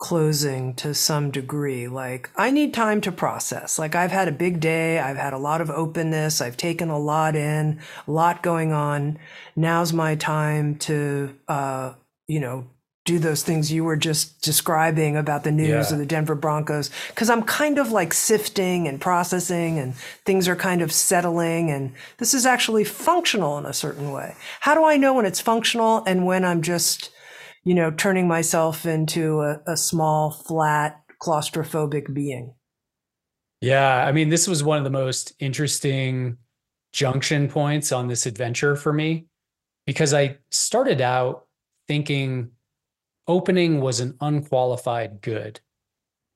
[0.00, 1.86] closing to some degree?
[1.86, 3.78] Like, I need time to process.
[3.78, 6.98] Like, I've had a big day, I've had a lot of openness, I've taken a
[6.98, 9.18] lot in, a lot going on.
[9.54, 11.92] Now's my time to, uh,
[12.26, 12.66] you know,
[13.06, 15.92] do those things you were just describing about the news yeah.
[15.92, 19.94] of the Denver Broncos because I'm kind of like sifting and processing and
[20.26, 24.36] things are kind of settling and this is actually functional in a certain way.
[24.60, 27.10] How do I know when it's functional and when I'm just,
[27.64, 32.54] you know, turning myself into a, a small, flat, claustrophobic being?
[33.60, 36.38] Yeah, I mean, this was one of the most interesting
[36.92, 39.26] junction points on this adventure for me
[39.86, 41.46] because I started out
[41.86, 42.50] thinking
[43.26, 45.60] opening was an unqualified good,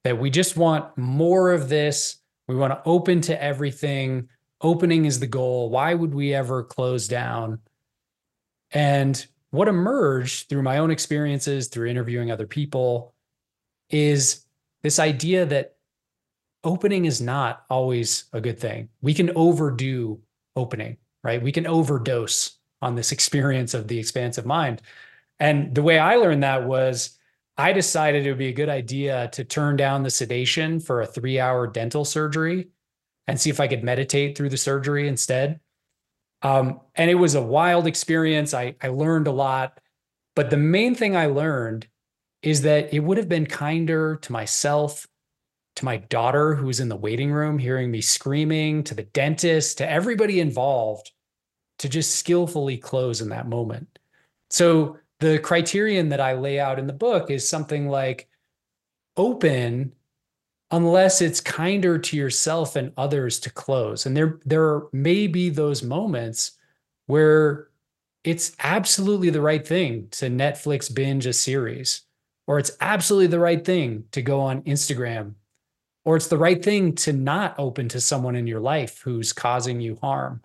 [0.04, 2.18] that we just want more of this.
[2.46, 4.28] We want to open to everything.
[4.60, 5.70] Opening is the goal.
[5.70, 7.60] Why would we ever close down?
[8.70, 13.14] And what emerged through my own experiences, through interviewing other people,
[13.88, 14.44] is
[14.82, 15.76] this idea that
[16.64, 18.88] opening is not always a good thing.
[19.00, 20.20] We can overdo
[20.56, 21.40] opening, right?
[21.40, 24.82] We can overdose on this experience of the expansive mind.
[25.38, 27.16] And the way I learned that was
[27.56, 31.06] I decided it would be a good idea to turn down the sedation for a
[31.06, 32.70] three hour dental surgery
[33.28, 35.60] and see if I could meditate through the surgery instead.
[36.44, 38.54] Um, and it was a wild experience.
[38.54, 39.80] I, I learned a lot.
[40.36, 41.88] But the main thing I learned
[42.42, 45.06] is that it would have been kinder to myself,
[45.76, 49.78] to my daughter who was in the waiting room hearing me screaming, to the dentist,
[49.78, 51.12] to everybody involved
[51.78, 53.98] to just skillfully close in that moment.
[54.50, 58.28] So the criterion that I lay out in the book is something like
[59.16, 59.92] open
[60.74, 64.06] unless it's kinder to yourself and others to close.
[64.06, 66.52] And there there may be those moments
[67.06, 67.68] where
[68.24, 72.02] it's absolutely the right thing to Netflix binge a series
[72.48, 75.34] or it's absolutely the right thing to go on Instagram
[76.04, 79.80] or it's the right thing to not open to someone in your life who's causing
[79.80, 80.42] you harm.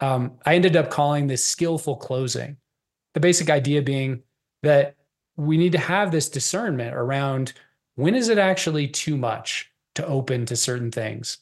[0.00, 2.58] Um, I ended up calling this skillful closing
[3.14, 4.22] the basic idea being
[4.62, 4.96] that
[5.36, 7.54] we need to have this discernment around
[7.96, 11.38] when is it actually too much to open to certain things?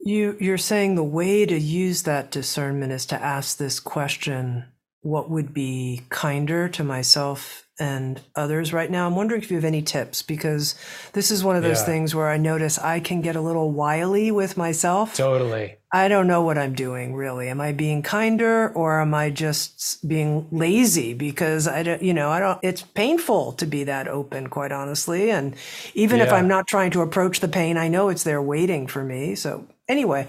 [0.00, 4.66] You you're saying the way to use that discernment is to ask this question
[5.02, 9.06] what would be kinder to myself and others right now.
[9.06, 10.74] I'm wondering if you have any tips because
[11.12, 11.86] this is one of those Yeah.
[11.86, 15.16] things where I notice I can get a little wily with myself.
[15.16, 15.76] Totally.
[15.92, 17.48] I don't know what I'm doing really.
[17.48, 22.30] Am I being kinder or am I just being lazy because I don't, you know,
[22.30, 25.30] I don't, it's painful to be that open, quite honestly.
[25.30, 25.54] And
[25.94, 29.04] even if I'm not trying to approach the pain, I know it's there waiting for
[29.04, 29.34] me.
[29.36, 30.26] So anyway,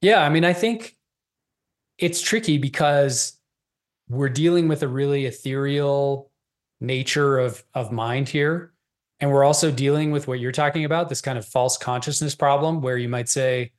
[0.00, 0.96] Yeah, I mean, I think
[1.98, 3.38] it's tricky because
[4.12, 6.30] we're dealing with a really ethereal
[6.80, 8.72] nature of of mind here.
[9.20, 12.80] And we're also dealing with what you're talking about, this kind of false consciousness problem
[12.80, 13.70] where you might say,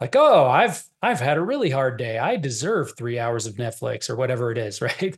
[0.00, 2.18] like, oh, I've I've had a really hard day.
[2.18, 5.16] I deserve three hours of Netflix or whatever it is, right?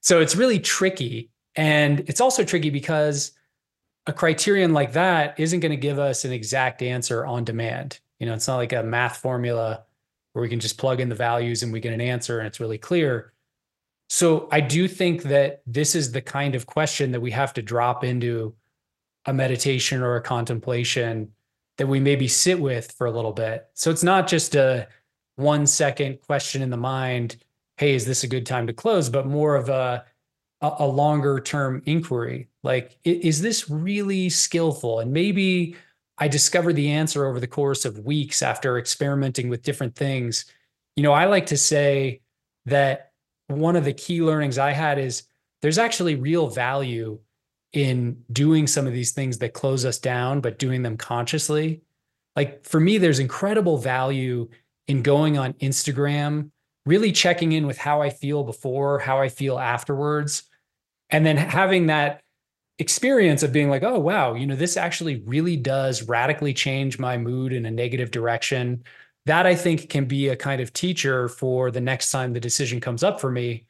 [0.00, 1.30] So it's really tricky.
[1.56, 3.32] And it's also tricky because
[4.06, 8.00] a criterion like that isn't going to give us an exact answer on demand.
[8.18, 9.84] You know, it's not like a math formula
[10.32, 12.60] where we can just plug in the values and we get an answer and it's
[12.60, 13.34] really clear.
[14.12, 17.62] So I do think that this is the kind of question that we have to
[17.62, 18.54] drop into
[19.24, 21.30] a meditation or a contemplation
[21.78, 23.68] that we maybe sit with for a little bit.
[23.74, 24.88] So it's not just a
[25.36, 27.36] one second question in the mind,
[27.76, 30.04] hey, is this a good time to close, but more of a
[30.60, 32.48] a, longer term inquiry.
[32.62, 35.00] Like, is this really skillful?
[35.00, 35.74] And maybe
[36.18, 40.44] I discovered the answer over the course of weeks after experimenting with different things.
[40.96, 42.20] You know, I like to say
[42.66, 43.09] that
[43.50, 45.24] one of the key learnings I had is
[45.62, 47.18] there's actually real value
[47.72, 51.82] in doing some of these things that close us down, but doing them consciously.
[52.36, 54.48] Like for me, there's incredible value
[54.88, 56.50] in going on Instagram,
[56.86, 60.44] really checking in with how I feel before, how I feel afterwards,
[61.10, 62.22] and then having that
[62.78, 67.16] experience of being like, oh, wow, you know, this actually really does radically change my
[67.16, 68.82] mood in a negative direction.
[69.26, 72.80] That I think can be a kind of teacher for the next time the decision
[72.80, 73.66] comes up for me.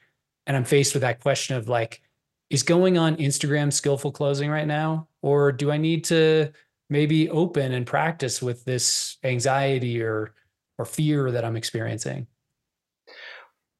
[0.47, 2.01] And I'm faced with that question of like,
[2.49, 5.07] is going on Instagram skillful closing right now?
[5.21, 6.51] Or do I need to
[6.89, 10.33] maybe open and practice with this anxiety or
[10.77, 12.27] or fear that I'm experiencing?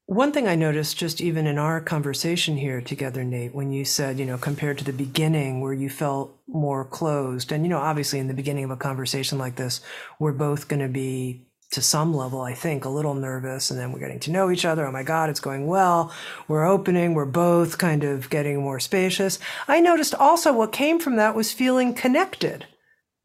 [0.06, 4.18] One thing I noticed just even in our conversation here together, Nate, when you said,
[4.18, 8.18] you know, compared to the beginning where you felt more closed, and, you know, obviously
[8.18, 9.80] in the beginning of a conversation like this,
[10.18, 13.92] we're both going to be to some level, I think, a little nervous, and then
[13.92, 14.86] we're getting to know each other.
[14.86, 16.12] Oh my God, it's going well.
[16.46, 17.14] We're opening.
[17.14, 19.38] We're both kind of getting more spacious.
[19.66, 22.66] I noticed also what came from that was feeling connected,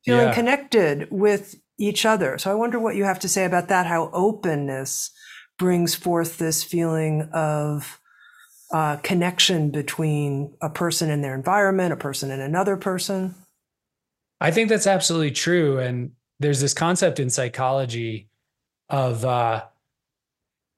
[0.05, 0.33] feeling Yeah.
[0.33, 2.37] connected with each other.
[2.37, 5.11] So I wonder what you have to say about that, how openness
[5.59, 7.99] brings forth this feeling of
[8.73, 13.35] uh, connection between a person and their environment, a person and another person.
[14.39, 15.79] I think that's absolutely true.
[15.79, 18.26] And there's this concept in psychology
[18.89, 19.65] of uh,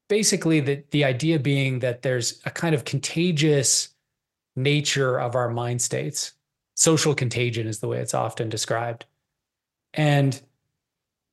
[0.08, 3.90] basically the, the idea being that there's a kind of contagious
[4.56, 6.34] nature of our mind states.
[6.76, 9.06] Social contagion is the way it's often described.
[9.94, 10.40] And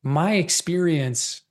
[0.03, 1.43] my experience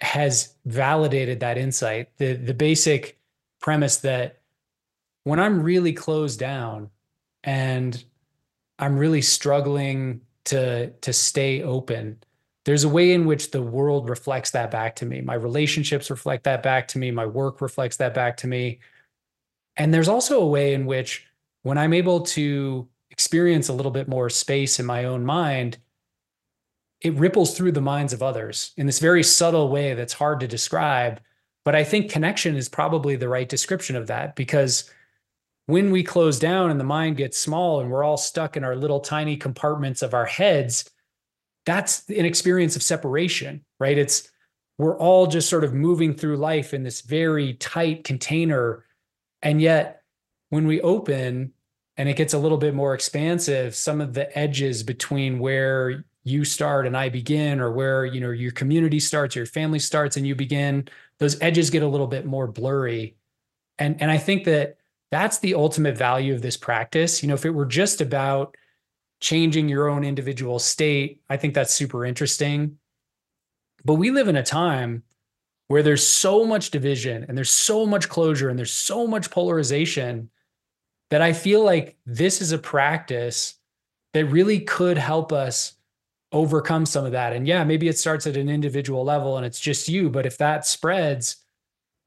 [0.00, 2.10] has validated that insight.
[2.18, 3.18] The, the basic
[3.60, 4.40] premise that
[5.24, 6.90] when I'm really closed down
[7.42, 8.04] and
[8.78, 12.22] I'm really struggling to to stay open.
[12.66, 15.20] There's a way in which the world reflects that back to me.
[15.20, 17.12] My relationships reflect that back to me.
[17.12, 18.80] My work reflects that back to me.
[19.76, 21.28] And there's also a way in which
[21.62, 25.78] when I'm able to experience a little bit more space in my own mind,
[27.02, 30.48] it ripples through the minds of others in this very subtle way that's hard to
[30.48, 31.20] describe.
[31.64, 34.90] But I think connection is probably the right description of that because
[35.66, 38.74] when we close down and the mind gets small and we're all stuck in our
[38.74, 40.90] little tiny compartments of our heads,
[41.66, 43.98] that's an experience of separation, right?
[43.98, 44.28] It's
[44.78, 48.84] we're all just sort of moving through life in this very tight container.
[49.42, 50.02] And yet,
[50.50, 51.52] when we open
[51.96, 56.44] and it gets a little bit more expansive, some of the edges between where you
[56.44, 60.26] start and I begin, or where you know your community starts, your family starts, and
[60.26, 60.88] you begin,
[61.18, 63.16] those edges get a little bit more blurry.
[63.78, 64.76] And and I think that
[65.10, 67.22] that's the ultimate value of this practice.
[67.22, 68.56] You know, if it were just about
[69.20, 72.78] changing your own individual state, I think that's super interesting.
[73.84, 75.04] But we live in a time
[75.68, 80.30] where there's so much division and there's so much closure and there's so much polarization
[81.10, 83.54] that I feel like this is a practice
[84.12, 85.74] that really could help us
[86.32, 87.32] overcome some of that.
[87.32, 90.38] And yeah, maybe it starts at an individual level and it's just you, but if
[90.38, 91.36] that spreads,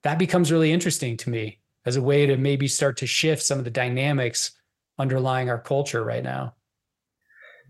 [0.03, 3.57] that becomes really interesting to me as a way to maybe start to shift some
[3.57, 4.51] of the dynamics
[4.97, 6.53] underlying our culture right now.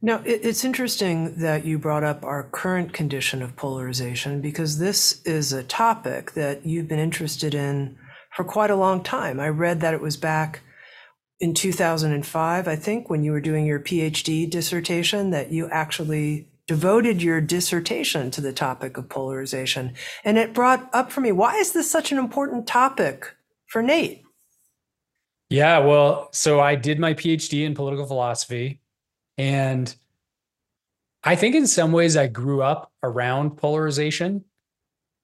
[0.02, 5.52] Now, it's interesting that you brought up our current condition of polarization because this is
[5.52, 7.98] a topic that you've been interested in
[8.34, 9.42] for quite a long time.
[9.42, 10.62] I read that it was back
[11.42, 17.22] in 2005, I think, when you were doing your PhD dissertation, that you actually devoted
[17.22, 19.94] your dissertation to the topic of polarization.
[20.24, 23.36] And it brought up for me why is this such an important topic
[23.68, 24.24] for Nate?
[25.50, 28.79] Yeah, well, so I did my PhD in political philosophy.
[29.40, 29.96] And
[31.24, 34.44] I think in some ways I grew up around polarization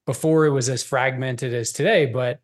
[0.06, 2.06] before it was as fragmented as today.
[2.06, 2.40] But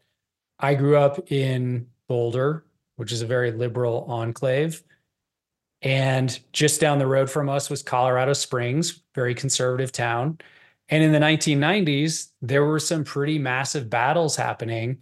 [0.60, 2.66] I grew up in Boulder,
[2.98, 4.84] which is a very liberal enclave.
[5.82, 10.40] And just down the road from us was Colorado Springs, very conservative town.
[10.90, 15.02] And in the 1990s, there were some pretty massive battles happening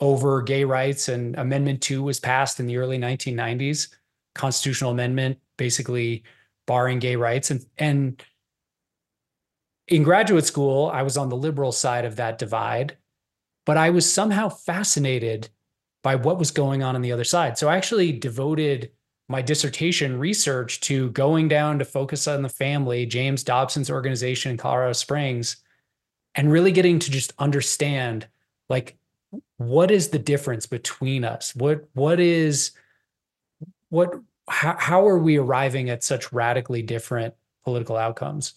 [0.00, 1.08] over gay rights.
[1.08, 3.94] And Amendment 2 was passed in the early 1990s,
[4.34, 6.24] constitutional amendment, basically
[6.66, 7.50] barring gay rights.
[7.50, 8.24] And, and
[9.86, 12.96] in graduate school, I was on the liberal side of that divide,
[13.66, 15.50] but I was somehow fascinated
[16.02, 17.58] by what was going on on the other side.
[17.58, 18.90] So I actually devoted
[19.28, 24.56] my dissertation research to going down to focus on the family, James Dobson's organization in
[24.56, 25.56] Colorado Springs,
[26.34, 28.26] and really getting to just understand
[28.68, 28.96] like
[29.58, 31.54] what is the difference between us?
[31.54, 32.70] What what is
[33.90, 34.14] what
[34.48, 37.34] how, how are we arriving at such radically different
[37.64, 38.54] political outcomes?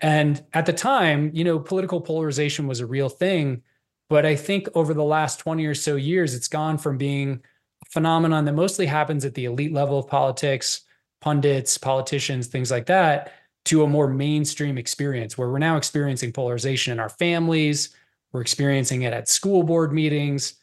[0.00, 3.62] And at the time, you know, political polarization was a real thing.
[4.08, 7.42] But I think over the last 20 or so years, it's gone from being
[7.82, 10.82] a phenomenon that mostly happens at the elite level of politics,
[11.20, 13.32] pundits, politicians, things like that,
[13.64, 17.96] to a more mainstream experience where we're now experiencing polarization in our families,
[18.32, 20.54] we're experiencing it at school board meetings.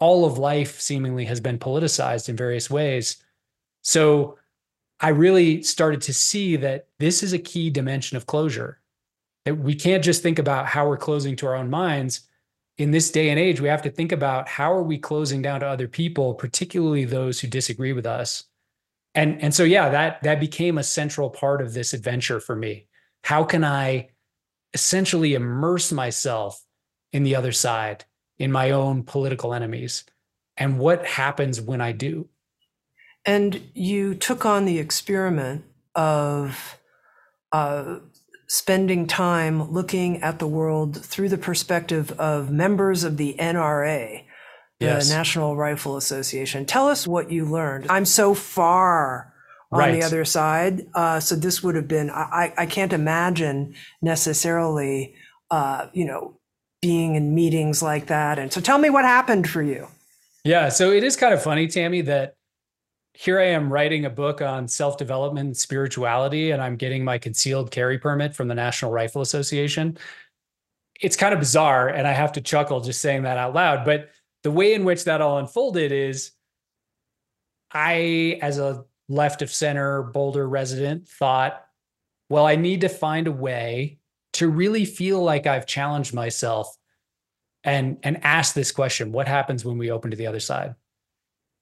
[0.00, 3.22] All of life seemingly has been politicized in various ways.
[3.82, 4.38] So
[5.00, 8.80] I really started to see that this is a key dimension of closure.
[9.44, 12.22] That we can't just think about how we're closing to our own minds.
[12.76, 15.60] In this day and age, we have to think about how are we closing down
[15.60, 18.44] to other people, particularly those who disagree with us.
[19.14, 22.86] And, and so yeah, that that became a central part of this adventure for me.
[23.24, 24.10] How can I
[24.72, 26.62] essentially immerse myself
[27.12, 28.04] in the other side,
[28.38, 30.04] in my own political enemies?
[30.56, 32.28] And what happens when I do?
[33.24, 35.64] And you took on the experiment
[35.94, 36.78] of
[37.52, 37.98] uh,
[38.48, 44.24] spending time looking at the world through the perspective of members of the NRA,
[44.78, 45.08] yes.
[45.08, 46.66] the National Rifle Association.
[46.66, 47.86] Tell us what you learned.
[47.90, 49.32] I'm so far
[49.70, 49.92] on right.
[49.92, 50.86] the other side.
[50.94, 55.14] Uh, so this would have been, I, I can't imagine necessarily,
[55.50, 56.40] uh, you know,
[56.82, 58.38] being in meetings like that.
[58.38, 59.86] And so tell me what happened for you.
[60.44, 60.70] Yeah.
[60.70, 62.34] So it is kind of funny, Tami, that
[63.14, 67.18] here I am writing a book on self development and spirituality, and I'm getting my
[67.18, 69.98] concealed carry permit from the National Rifle Association.
[71.00, 73.84] It's kind of bizarre, and I have to chuckle just saying that out loud.
[73.84, 74.10] But
[74.42, 76.32] the way in which that all unfolded is
[77.72, 81.64] I, as a left of center Boulder resident, thought,
[82.28, 83.98] well, I need to find a way
[84.34, 86.76] to really feel like I've challenged myself
[87.64, 90.74] and and ask this question what happens when we open to the other side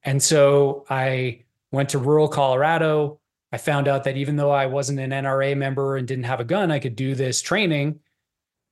[0.03, 3.20] and so I went to rural Colorado.
[3.53, 6.44] I found out that even though I wasn't an NRA member and didn't have a
[6.44, 8.01] gun, I could do this training,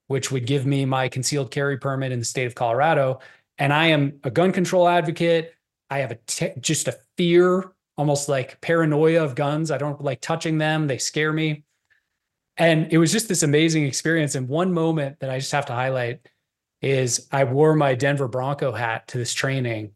[0.06, 3.20] which would give me my concealed carry permit in the state of Colorado.
[3.58, 5.54] And I am a gun control advocate.
[5.88, 9.70] I have a t- just a fear, almost like paranoia of guns.
[9.70, 11.64] I don't like touching them, they scare me.
[12.58, 14.34] And it was just this amazing experience.
[14.34, 16.26] And one moment that I just have to highlight
[16.80, 19.92] is I wore my Denver Bronco hat to this training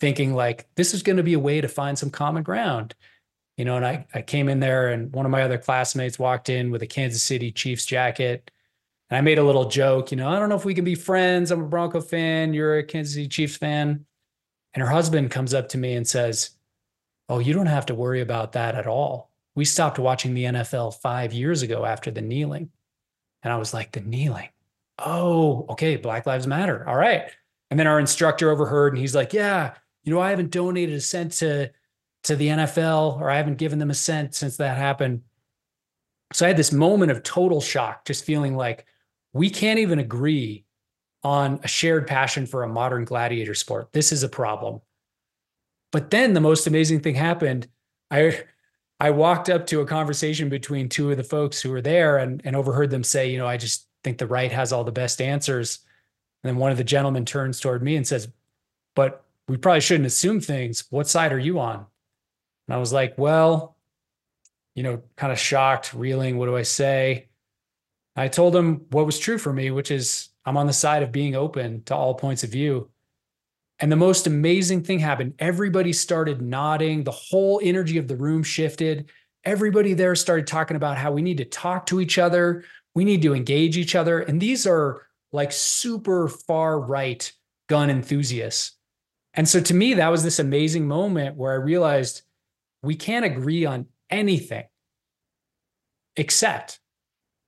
[0.00, 2.94] thinking like this is going to be a way to find some common ground.
[3.56, 6.48] You know and I, I came in there and one of my other classmates walked
[6.48, 8.50] in with a kansas city chiefs jacket.
[9.10, 10.94] And i made a little joke you know i don't know if we can be
[10.96, 11.50] friends.
[11.50, 12.52] I'm a bronco fan.
[12.52, 14.06] You're a kansas city chiefs fan.
[14.74, 16.50] And her husband comes up to me and says
[17.28, 19.30] oh you don't have to worry about that at all.
[19.54, 22.70] We stopped watching the nfl five years ago after the kneeling.
[23.44, 24.48] And i was like the kneeling?
[24.98, 26.86] Oh okay black lives matter.
[26.88, 27.30] All right.
[27.70, 29.74] And then our instructor overheard and he's like yeah
[30.04, 31.70] you know, I haven't donated a cent to
[32.24, 35.22] to the NFL or I haven't given them a cent since that happened.
[36.32, 38.86] So I had this moment of total shock, just feeling like
[39.34, 40.64] we can't even agree
[41.22, 43.92] on a shared passion for a modern gladiator sport.
[43.92, 44.80] This is a problem.
[45.92, 47.68] But then the most amazing thing happened.
[48.10, 48.44] I
[49.00, 52.40] I walked up to a conversation between two of the folks who were there and,
[52.44, 55.20] and overheard them say, you know, I just think the right has all the best
[55.20, 55.80] answers.
[56.42, 58.28] And then one of the gentlemen turns toward me and says,
[58.94, 60.84] But we probably shouldn't assume things.
[60.90, 61.86] What side are you on?
[62.66, 63.76] And I was like, well,
[64.74, 66.38] you know, kind of shocked, reeling.
[66.38, 67.28] What do I say?
[68.16, 71.12] I told him what was true for me, which is I'm on the side of
[71.12, 72.90] being open to all points of view.
[73.80, 75.34] And the most amazing thing happened.
[75.38, 77.02] Everybody started nodding.
[77.02, 79.10] The whole energy of the room shifted.
[79.44, 82.64] Everybody there started talking about how we need to talk to each other.
[82.94, 84.20] We need to engage each other.
[84.20, 87.30] And these are like super far right
[87.68, 88.73] gun enthusiasts.
[89.34, 92.22] And so to me, that was this amazing moment where I realized
[92.82, 94.64] we can't agree on anything
[96.16, 96.78] except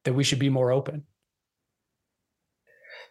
[0.05, 1.05] that we should be more open.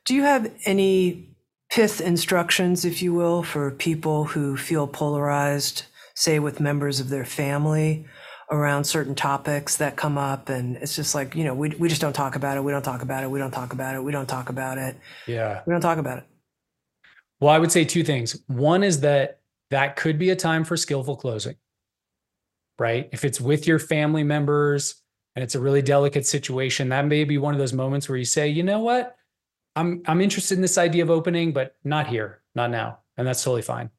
[0.05, 1.29] Do you have any
[1.71, 7.25] pith instructions, if you will, for people who feel polarized, say with members of their
[7.25, 8.05] family
[8.51, 10.49] around certain topics that come up?
[10.49, 12.63] And it's just like, you know, we, we just don't talk about it.
[12.63, 13.31] We don't talk about it.
[13.31, 14.03] We don't talk about it.
[14.03, 14.95] We don't talk about it.
[15.27, 15.61] Yeah.
[15.65, 16.25] We don't talk about it.
[17.39, 18.41] Well, I would say two things.
[18.47, 19.39] One is that
[19.71, 21.55] that could be a time for skillful closing,
[22.79, 23.09] right?
[23.11, 24.95] If it's with your family members
[25.35, 28.25] and it's a really delicate situation, that may be one of those moments where you
[28.25, 29.17] say, you know what?
[29.75, 32.99] I'm I'm interested in this idea of opening, but not here, not now.
[33.17, 33.89] And that's totally fine.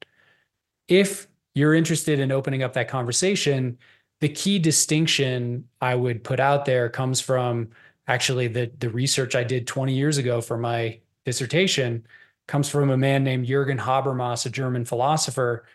[0.87, 3.77] If you're interested in opening up that conversation,
[4.21, 7.69] the key distinction I would put out there comes from
[8.07, 12.05] actually the the research I did 20 years ago for my dissertation
[12.47, 15.65] comes from a man named Jürgen Habermas, a German philosopher.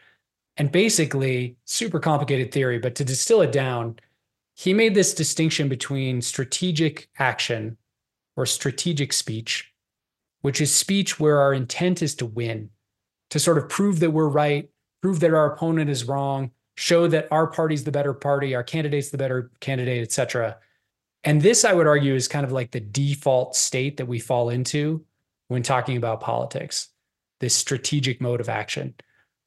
[0.57, 3.99] And basically, super complicated theory, but to distill it down,
[4.55, 7.79] he made this distinction between strategic action
[8.37, 9.73] or strategic speech
[10.43, 12.69] which is speech where our intent is to win,
[13.31, 14.69] to sort of prove that we're right,
[15.01, 19.11] prove that our opponent is wrong, show that our party's the better party, our candidate's
[19.11, 20.59] the better candidate, et cetera.
[21.25, 24.51] And this, I would argue, is kind of like the default state that we fall
[24.51, 25.05] into
[25.53, 26.89] when talking about politics,
[27.41, 28.95] this strategic mode of action.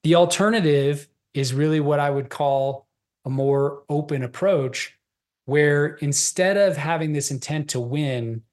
[0.04, 2.88] The alternative is really what I would call
[3.26, 4.98] a more open approach,
[5.46, 8.44] where instead of having this intent to win,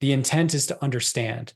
[0.00, 1.52] the intent is to understand.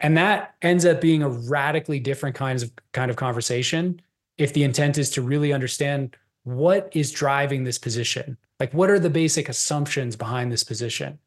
[0.00, 4.00] And that ends up being a radically different kinds of kind of conversation
[4.38, 8.36] if the intent is to really understand what is driving this position.
[8.58, 11.18] Like what are the basic assumptions behind this position?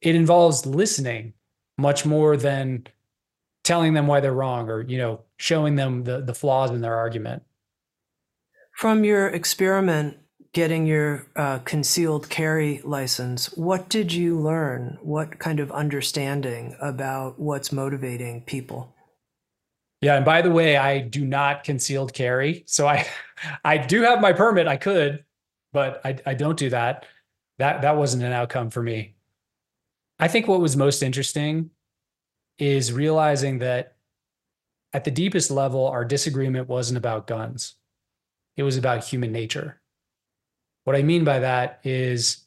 [0.00, 1.34] It involves listening
[1.82, 2.86] much more than
[3.64, 6.96] telling them why they're wrong or, you know, showing them the the flaws in their
[6.96, 7.42] argument.
[8.74, 10.18] From your experiment
[10.52, 14.98] getting your uh, concealed carry license, what did you learn?
[15.02, 18.94] What kind of understanding about what's motivating people?
[20.02, 22.64] Yeah, and by the way, I do not concealed carry.
[22.66, 23.06] So I
[23.64, 24.66] I do have my permit.
[24.66, 25.24] I could,
[25.72, 27.06] but I, I don't do that.
[27.58, 29.14] That that wasn't an outcome for me.
[30.22, 31.70] I think what was most interesting
[32.56, 33.96] is realizing that
[34.92, 37.74] at the deepest level, our disagreement wasn't about guns.
[38.56, 39.80] It was about human nature.
[40.84, 42.46] What I mean by that is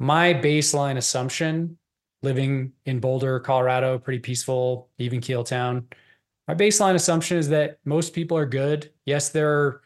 [0.00, 1.76] my baseline assumption
[2.22, 5.88] living in Boulder, Colorado, pretty peaceful, even keel town.
[6.48, 8.90] My baseline assumption is that most people are good.
[9.04, 9.82] Yes, there are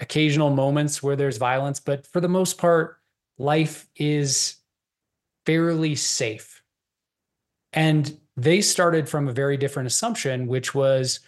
[0.00, 3.00] occasional moments where there's violence, but for the most part,
[3.36, 4.56] life is
[5.44, 6.59] fairly safe.
[7.72, 11.20] And they started from a very different assumption, which was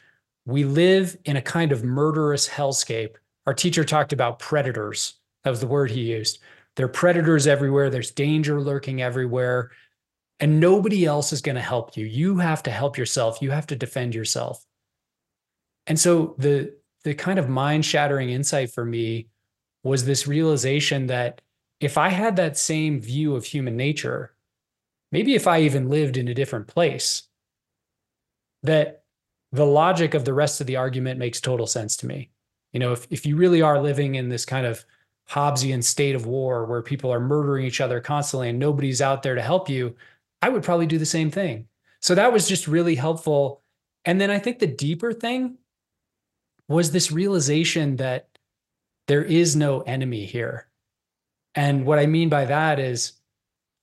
[0.45, 3.15] we live in a kind of murderous hellscape.
[3.47, 5.15] Our teacher talked about predators
[5.45, 6.39] that was the word he used.
[6.77, 9.73] There are predators everywhere, there's danger lurking everywhere,
[10.41, 12.07] and nobody else is going to help you.
[12.07, 14.65] You have to help yourself, you have to defend yourself.
[15.87, 16.75] And so the
[17.05, 19.27] the kind of mind-shattering insight for me
[19.83, 21.41] was this realization that
[21.81, 24.33] if I had that same view of human nature,
[25.13, 27.23] maybe if I even lived in a different place,
[28.63, 29.05] that
[29.53, 32.31] the logic of the rest of the argument makes total sense to me.
[32.73, 34.85] You know, if, if you really are living in this kind of
[35.29, 39.35] Hobbesian state of war where people are murdering each other constantly and nobody's out there
[39.35, 39.95] to help you,
[40.41, 41.69] I would probably do the same thing.
[42.01, 43.63] So that was just really helpful.
[44.05, 45.59] And then I think the deeper thing
[46.69, 48.29] was this realization that
[49.07, 50.69] there is no enemy here.
[51.55, 53.13] And what I mean by that is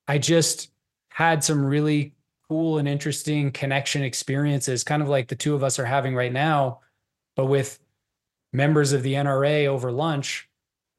[0.08, 0.72] I just
[1.20, 2.14] had some really
[2.48, 6.32] cool and interesting connection experiences, kind of like the two of us are having right
[6.32, 6.80] now,
[7.36, 7.78] but with
[8.54, 10.50] members of the NRA over lunch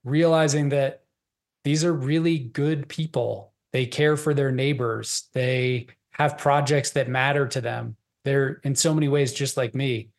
[0.04, 1.04] realizing that
[1.64, 3.54] these are really good people.
[3.72, 5.30] They care for their neighbors.
[5.32, 7.96] They have projects that matter to them.
[8.26, 10.10] They're in so many ways just like me.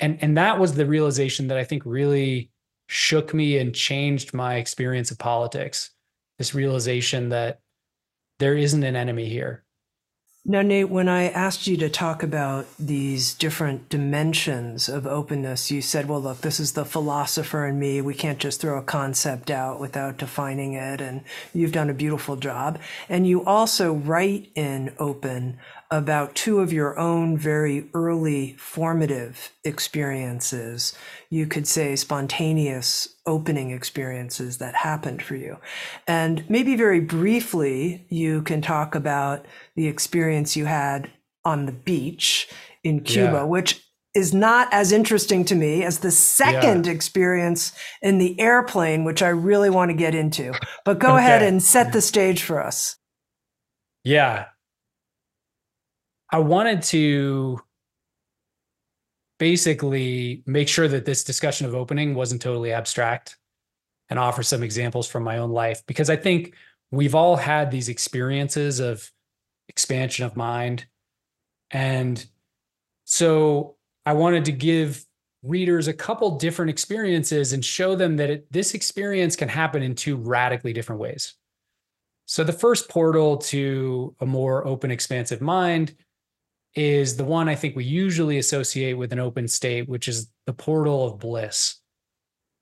[0.00, 2.50] And and that was the realization that I think really
[2.88, 5.90] shook me and changed my experience of politics.
[6.38, 7.60] This realization that
[8.38, 9.64] there isn't an enemy here.
[10.48, 15.82] Now, Nate, when I asked you to talk about these different dimensions of openness, you
[15.82, 18.00] said, well, look, this is the philosopher in me.
[18.00, 21.00] We can't just throw a concept out without defining it.
[21.00, 21.22] And
[21.52, 22.78] you've done a beautiful job.
[23.08, 25.58] And you also write in Open
[25.90, 30.96] about two of your own very early formative experiences.
[31.28, 35.58] You could say spontaneous opening experiences that happened for you.
[36.06, 41.10] And maybe very briefly, you can talk about the experience you had
[41.44, 42.48] on the beach
[42.82, 43.42] in Cuba, yeah.
[43.44, 43.82] which
[44.14, 46.92] is not as interesting to me as the second yeah.
[46.92, 50.54] experience in the airplane, which I really want to get into.
[50.84, 51.18] But go okay.
[51.18, 52.96] ahead and set the stage for us.
[54.04, 54.46] Yeah.
[56.32, 57.60] I wanted to
[59.38, 63.36] basically make sure that this discussion of opening wasn't totally abstract
[64.08, 66.54] and offer some examples from my own life because I think
[66.90, 69.10] we've all had these experiences of
[69.68, 70.86] expansion of mind.
[71.70, 72.24] And
[73.04, 75.04] so I wanted to give
[75.42, 79.94] readers a couple different experiences and show them that it, this experience can happen in
[79.94, 81.34] two radically different ways.
[82.28, 85.94] So, the first portal to a more open, expansive mind
[86.76, 90.52] is the one I think we usually associate with an open state, which is the
[90.52, 91.80] portal of bliss.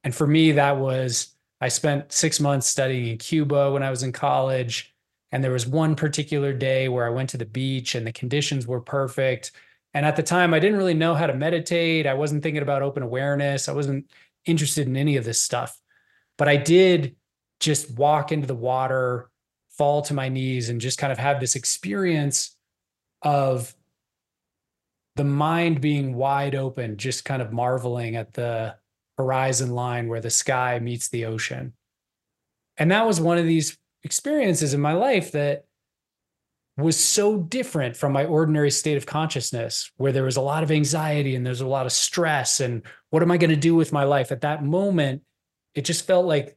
[0.05, 4.03] And for me, that was I spent six months studying in Cuba when I was
[4.03, 4.95] in college.
[5.33, 8.67] And there was one particular day where I went to the beach and the conditions
[8.67, 9.51] were perfect.
[9.93, 12.07] And at the time, I didn't really know how to meditate.
[12.07, 13.69] I wasn't thinking about open awareness.
[13.69, 14.11] I wasn't
[14.45, 15.81] interested in any of this stuff.
[16.39, 17.17] But I did
[17.61, 19.31] just walk into the water,
[19.71, 22.57] fall to my knees, and just kind of have this experience
[23.23, 23.75] of
[25.17, 28.77] the mind being wide open, just kind of marveling at the
[29.17, 31.73] horizon line where the sky meets the ocean.
[32.77, 35.65] And that was one of these experiences in my life that
[36.77, 40.73] was so different from my ordinary state of consciousness where there was a lot of
[40.73, 43.93] anxiety and there's a lot of stress and what am i going to do with
[43.93, 44.33] my life?
[44.33, 45.23] At that moment
[45.75, 46.57] it just felt like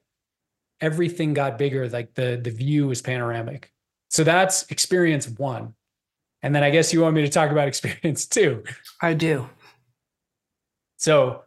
[0.82, 3.72] everything got bigger like the the view was panoramic.
[4.10, 5.74] So that's experience 1
[6.44, 8.64] and then i guess you want me to talk about experience too.
[9.02, 9.48] i do
[10.98, 11.44] so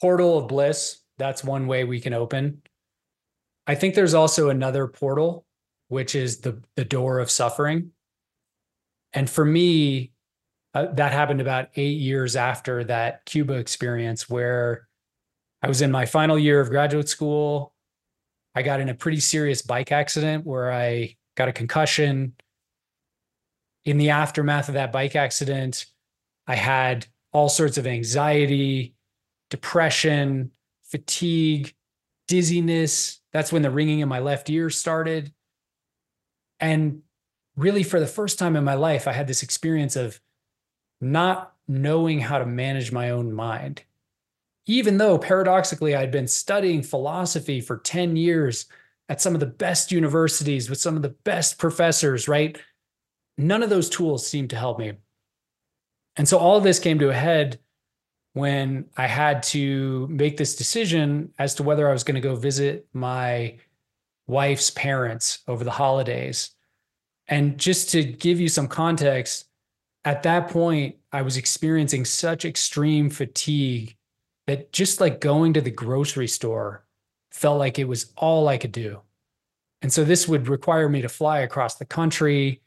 [0.00, 2.62] portal of bliss that's one way we can open
[3.66, 5.44] i think there's also another portal
[5.90, 7.90] which is the the door of suffering.
[9.12, 10.12] And for me,
[10.72, 14.88] uh, that happened about eight years after that Cuba experience, where
[15.62, 17.74] I was in my final year of graduate school.
[18.54, 22.34] I got in a pretty serious bike accident where I got a concussion.
[23.84, 25.86] In the aftermath of that bike accident,
[26.46, 28.94] I had all sorts of anxiety,
[29.50, 30.50] depression,
[30.84, 31.74] fatigue,
[32.28, 33.20] dizziness.
[33.32, 35.32] That's when the ringing in my left ear started.
[36.58, 37.02] And
[37.56, 40.20] really, for the first time in my life, I had this experience of
[41.00, 43.82] not knowing how to manage my own mind.
[44.66, 48.66] Even though paradoxically, I'd been studying philosophy for 10 years
[49.08, 52.60] at some of the best universities with some of the best professors, right?
[53.40, 54.92] None of those tools seemed to help me.
[56.16, 57.58] And so all of this came to a head
[58.34, 62.36] when I had to make this decision as to whether I was going to go
[62.36, 63.56] visit my
[64.26, 66.50] wife's parents over the holidays.
[67.28, 69.48] And just to give you some context,
[70.04, 73.96] at that point, I was experiencing such extreme fatigue
[74.46, 76.84] that just like going to the grocery store
[77.30, 79.00] felt like it was all I could do.
[79.80, 82.60] And so this would require me to fly across the country.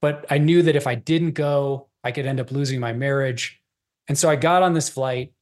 [0.00, 3.60] But I knew that if I didn't go, I could end up losing my marriage.
[4.08, 5.32] And so I got on this flight.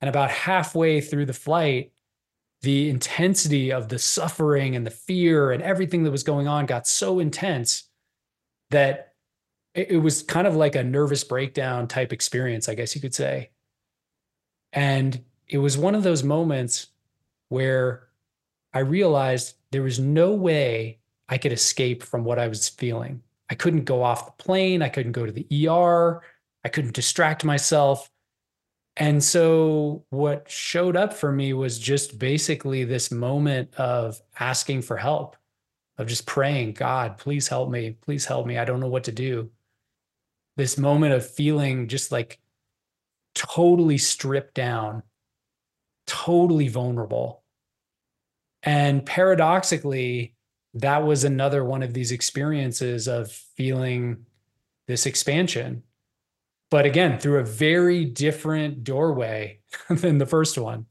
[0.00, 1.92] And about halfway through the flight,
[2.62, 6.86] the intensity of the suffering and the fear and everything that was going on got
[6.86, 7.88] so intense
[8.70, 9.14] that
[9.74, 13.50] it, was kind of like a nervous breakdown type experience, I guess you could say.
[14.72, 16.88] And it was one of those moments
[17.48, 18.08] where
[18.72, 20.98] I realized there was no way
[21.28, 23.22] I could escape from what I was feeling.
[23.50, 24.80] I couldn't go off the plane.
[24.80, 26.22] I couldn't go to the ER.
[26.64, 28.08] I couldn't distract myself.
[28.96, 34.96] And so what showed up for me was just basically this moment of asking for
[34.96, 35.36] help,
[35.98, 37.96] of just praying, God, please help me.
[38.02, 38.58] Please help me.
[38.58, 39.50] I don't know what to do.
[40.56, 42.38] This moment of feeling just like
[43.34, 45.02] totally stripped down,
[46.06, 47.42] totally vulnerable.
[48.62, 50.34] And paradoxically,
[50.74, 54.26] that was another one of these experiences of feeling
[54.86, 55.82] this expansion.
[56.70, 60.86] But again through a very different doorway than the first one.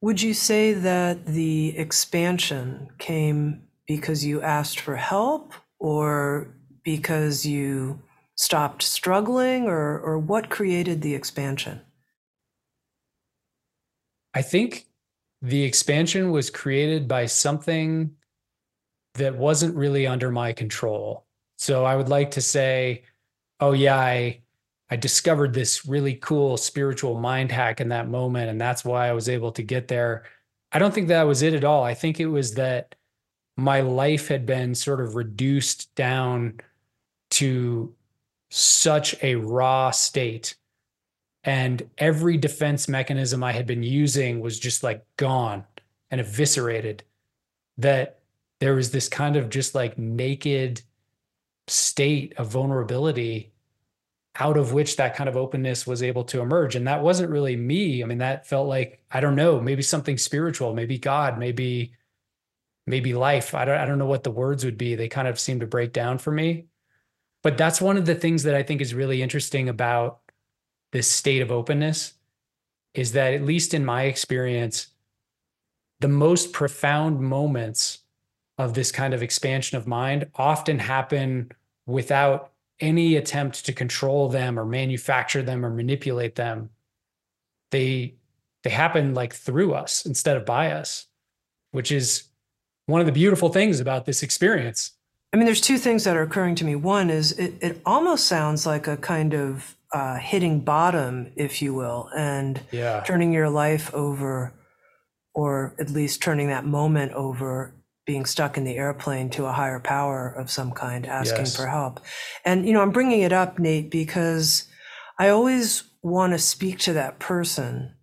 [0.00, 8.00] Would you say that the expansion came because you asked for help or because you
[8.34, 11.80] stopped struggling or or what created the expansion?
[14.34, 14.86] I think
[15.42, 18.16] the expansion was created by something
[19.14, 21.26] that wasn't really under my control
[21.58, 23.04] So I would like to say,
[23.60, 24.42] oh yeah, I
[24.90, 29.12] I discovered this really cool spiritual mind hack in that moment and that's why I
[29.14, 30.24] was able to get there.
[30.72, 31.82] I don't think that was it at all.
[31.84, 32.94] I think it was that
[33.56, 36.60] my life had been sort of reduced down
[37.30, 37.94] to
[38.50, 40.56] such a raw state
[41.46, 45.64] and every defense mechanism I had been using was just like gone
[46.10, 47.04] and eviscerated
[47.78, 48.18] that
[48.58, 50.82] there was this kind of just like naked
[51.68, 53.52] state of vulnerability
[54.38, 56.74] out of which that kind of openness was able to emerge.
[56.74, 58.02] And that wasn't really me.
[58.02, 61.92] I mean that felt like i don't know maybe something spiritual maybe god maybe
[62.88, 63.54] maybe life.
[63.54, 64.96] I don't i don't know what the words would be.
[64.96, 66.66] They kind of seem to break down for me.
[67.44, 70.20] But that's one of the things that i think is really interesting about
[70.96, 72.14] this state of openness
[72.94, 74.86] is that at least in my experience
[76.00, 77.98] the most profound moments
[78.56, 81.52] of this kind of expansion of mind often happen
[81.84, 86.70] without any attempt to control them or manufacture them or manipulate them.
[87.72, 88.14] They
[88.62, 91.08] they happen like through us instead of by us
[91.72, 92.28] which is
[92.86, 94.92] one of the beautiful things about this experience.
[95.34, 96.74] I mean there's two things that are occurring to me.
[96.74, 101.72] One is it, it almost sounds like a kind of uh, hitting bottom if you
[101.80, 104.52] will and yeah turning your life over
[105.34, 107.74] or at least turning that moment over
[108.06, 111.56] being stuck in the airplane to a higher power of some kind, asking Yes.
[111.56, 112.00] for help.
[112.44, 114.68] And, you know, I'm bringing it up, Nate, because
[115.18, 117.94] I always want to speak to that person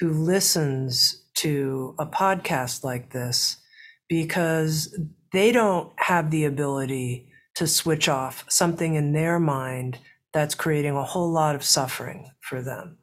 [0.00, 3.58] who listens to a podcast like this
[4.08, 4.98] because
[5.32, 9.98] they don't have the ability to switch off something in their mind
[10.34, 12.98] that's creating a whole lot of suffering for them.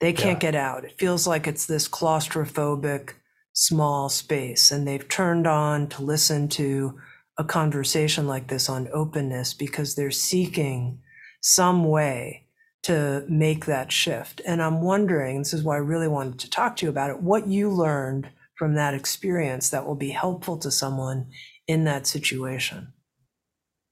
[0.00, 0.84] They can't get out.
[0.84, 3.14] It feels like it's this claustrophobic,
[3.52, 6.98] small space, and they've turned on to listen to
[7.38, 11.00] a conversation like this on openness because they're seeking
[11.42, 12.46] some way
[12.84, 14.40] to make that shift.
[14.46, 17.20] And I'm wondering, this is why I really wanted to talk to you about it,
[17.20, 21.26] what you learned from that experience that will be helpful to someone
[21.66, 22.92] in that situation.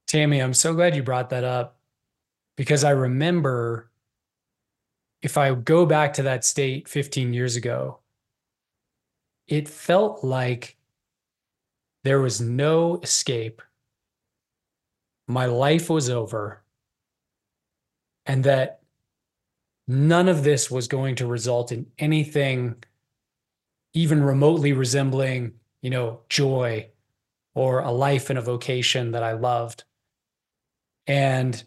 [0.09, 1.74] Tami, I'm so glad you brought that up
[2.55, 3.89] because I remember
[5.21, 7.99] if I go back to that state 15 years ago,
[9.47, 10.77] it felt like
[12.03, 13.61] there was no escape.
[15.27, 16.63] My life was over,
[18.25, 18.81] and that
[19.87, 22.75] none of this was going to result in anything
[23.95, 26.87] even remotely resembling, you know, joy
[27.55, 29.85] or a life and a vocation that I loved.
[31.07, 31.63] And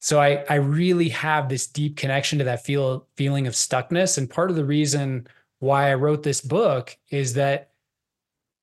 [0.00, 4.18] so I I really have this deep connection to that feel feeling of stuckness.
[4.18, 5.26] And part of the reason
[5.58, 7.70] why I wrote this book is that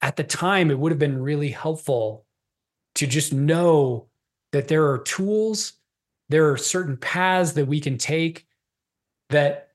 [0.01, 2.25] at the time it would have been really helpful
[2.95, 4.07] to just know
[4.51, 5.73] that there are tools,
[6.29, 8.47] there are certain paths that we can take
[9.29, 9.71] that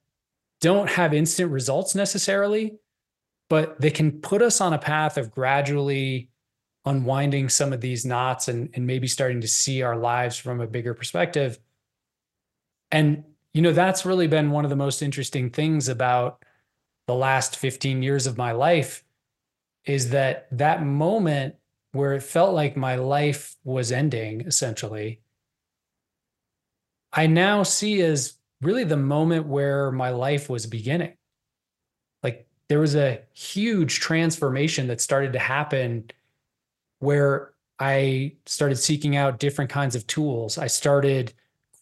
[0.61, 2.79] don't have instant results necessarily,
[3.49, 6.30] but they can put us on a path of gradually
[6.85, 10.67] unwinding some of these knots and, and maybe starting to see our lives from a
[10.67, 11.59] bigger perspective.
[12.91, 16.43] And, you know, that's really been one of the most interesting things about
[17.07, 19.03] the last 15 years of my life
[19.85, 21.57] is that that moment
[21.93, 25.21] where it felt like my life was ending essentially
[27.13, 31.13] i now see as really the moment where my life was beginning
[32.23, 36.09] like there was a huge transformation that started to happen
[37.01, 41.35] where i started seeking out different kinds of tools i started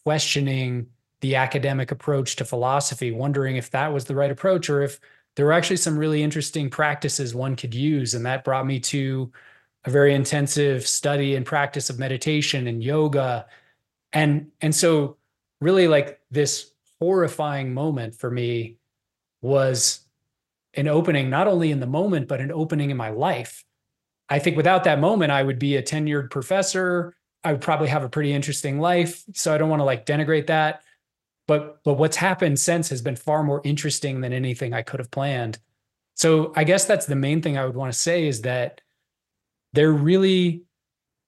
[0.03, 0.87] questioning
[1.21, 4.99] the academic approach to philosophy wondering if that was the right approach or if
[5.39, 8.13] there were actually some really interesting practices one could use.
[8.13, 9.31] And that brought me to
[9.85, 13.45] a very intensive study and practice of meditation and yoga.
[14.11, 15.15] And, and so
[15.61, 18.79] really like this horrifying moment for me
[19.41, 20.01] was
[20.73, 23.63] an opening, not only in the moment, but an opening in my life.
[24.29, 27.15] I think without that moment, I would be a tenured professor.
[27.43, 29.23] I would probably have a pretty interesting life.
[29.33, 30.83] So I don't want to like denigrate that
[31.49, 35.09] but but what's happened since has been far more interesting than anything I could have
[35.09, 35.57] planned.
[36.13, 38.81] So I guess that's the main thing I would want to say is that
[39.73, 40.61] there really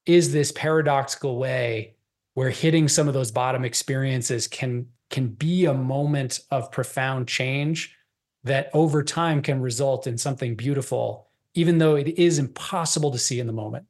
[0.06, 1.96] is this paradoxical way
[2.36, 7.98] where hitting some of those bottom experiences can can be a moment of profound change
[8.44, 13.40] that over time can result in something beautiful even though it is impossible to see
[13.40, 13.86] in the moment.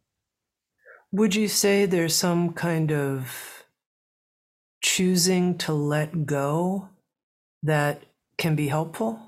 [1.11, 3.65] Would you say there's some kind of
[4.81, 6.89] choosing to let go
[7.63, 8.03] that
[8.37, 9.19] can be helpful?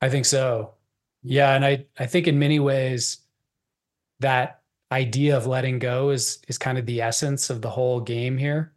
[0.00, 0.74] I think so.
[1.22, 3.18] Yeah, and I I think in many ways
[4.20, 8.38] that idea of letting go is is kind of the essence of the whole game
[8.38, 8.72] here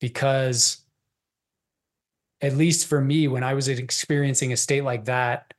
[0.00, 0.78] because
[2.40, 5.52] at least for me when i was experiencing a state like that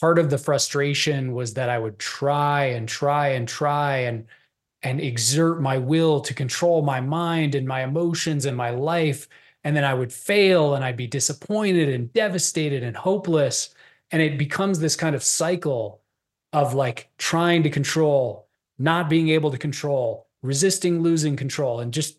[0.00, 4.26] part of the frustration was that i would try and try and try and
[4.82, 9.28] and exert my will to control my mind and my emotions and my life
[9.62, 13.74] and then i would fail and i'd be disappointed and devastated and hopeless
[14.10, 16.00] and it becomes this kind of cycle
[16.54, 22.18] of like trying to control, not being able to control, resisting losing control, and just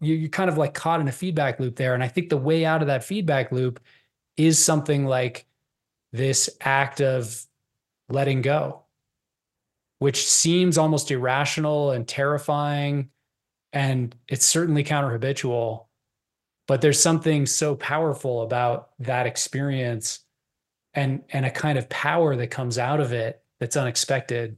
[0.00, 1.94] you, you're kind of like caught in a feedback loop there.
[1.94, 3.80] And I think the way out of that feedback loop
[4.36, 5.46] is something like
[6.12, 7.46] this act of
[8.08, 8.82] letting go,
[9.98, 13.10] which seems almost irrational and terrifying.
[13.72, 15.88] And it's certainly counter habitual.
[16.68, 20.20] But there's something so powerful about that experience
[20.94, 24.56] and and a kind of power that comes out of it that's unexpected.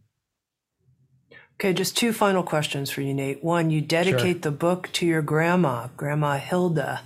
[1.55, 3.45] Okay, just two final questions for you, Nate.
[3.45, 4.41] One, you dedicate sure.
[4.41, 7.03] the book to your grandma, Grandma Hilda,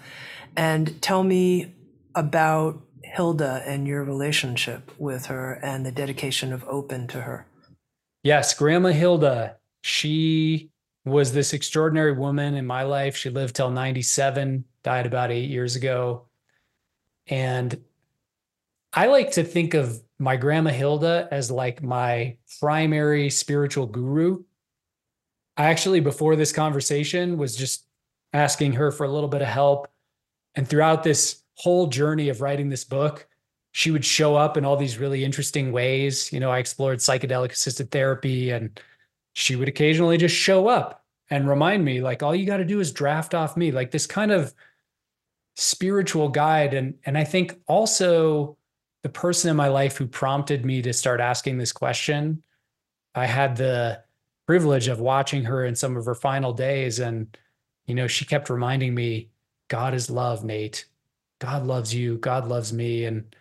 [0.56, 1.74] and tell me
[2.14, 7.46] about Hilda and your relationship with her and the dedication of Open to her.
[8.22, 10.70] Yes, Grandma Hilda, she
[11.04, 13.16] was this extraordinary woman in my life.
[13.16, 16.26] She lived till 97, died about eight years ago.
[17.26, 17.82] And
[18.92, 24.44] I like to think of my grandma Hilda as like my primary spiritual guru.
[25.56, 27.86] I actually, before this conversation, was just
[28.32, 29.88] asking her for a little bit of help.
[30.54, 33.26] And throughout this whole journey of writing this book,
[33.72, 36.32] she would show up in all these really interesting ways.
[36.32, 38.80] You know, I explored psychedelic assisted therapy, and
[39.34, 42.80] she would occasionally just show up and remind me, like, all you got to do
[42.80, 44.54] is draft off me, like this kind of
[45.56, 46.72] spiritual guide.
[46.74, 48.56] And and I think also
[49.02, 52.42] the person in my life who prompted me to start asking this question.
[53.14, 54.02] I had the
[54.46, 56.98] privilege of watching her in some of her final days.
[56.98, 57.36] And,
[57.86, 59.28] you know, she kept reminding me,
[59.68, 60.86] God is love, Nate.
[61.40, 62.18] God loves you.
[62.18, 63.04] God loves me.
[63.04, 63.34] And,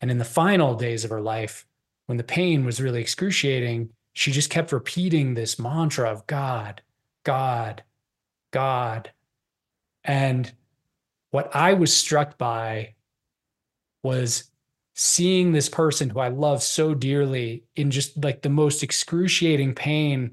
[0.00, 1.66] and in the final days of her life,
[2.06, 6.82] when the pain was really excruciating, she just kept repeating this mantra of God,
[7.24, 7.82] God,
[8.52, 9.12] God.
[10.04, 10.52] And
[11.30, 12.94] what I was struck by
[14.02, 14.50] was
[14.94, 20.32] seeing this person who I love so dearly in just like the most excruciating pain,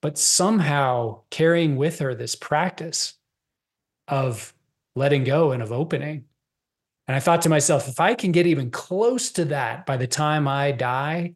[0.00, 3.14] but somehow carrying with her this practice
[4.08, 4.54] of
[4.96, 6.24] letting go and of opening.
[7.10, 10.06] And I thought to myself, if I can get even close to that by the
[10.06, 11.34] time I die,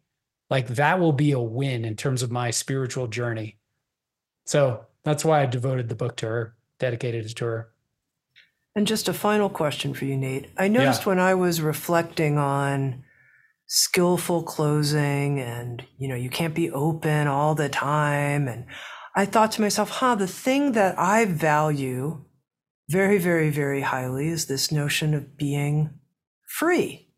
[0.49, 3.59] like that will be a win in terms of my spiritual journey.
[4.47, 7.73] So that's why I devoted the book to her, dedicated it to her.
[8.77, 10.49] And just a final question for you, Nate.
[10.57, 11.09] I noticed yeah.
[11.09, 13.03] when I was reflecting on
[13.67, 18.47] skillful closing and, you know, you can't be open all the time.
[18.47, 18.67] And
[19.17, 22.25] I thought to myself, huh, the thing that I value
[22.89, 25.91] very, very, very highly is this notion of being
[26.47, 27.09] free.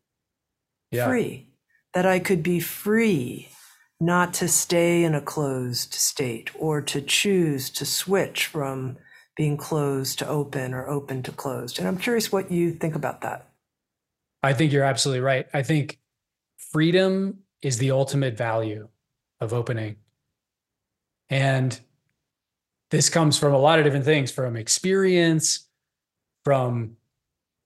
[0.91, 1.07] Yeah.
[1.07, 1.49] Free.
[1.93, 3.49] That I could be free
[3.99, 8.97] not to stay in a closed state or to choose to switch from
[9.35, 11.79] being closed to open or open to closed.
[11.79, 13.49] And I'm curious what you think about that.
[14.43, 15.47] I think you're absolutely right.
[15.53, 15.99] I think
[16.71, 18.89] freedom is the ultimate value
[19.39, 19.97] of opening.
[21.29, 21.79] And
[22.91, 25.67] this comes from a lot of different things from experience,
[26.43, 26.97] from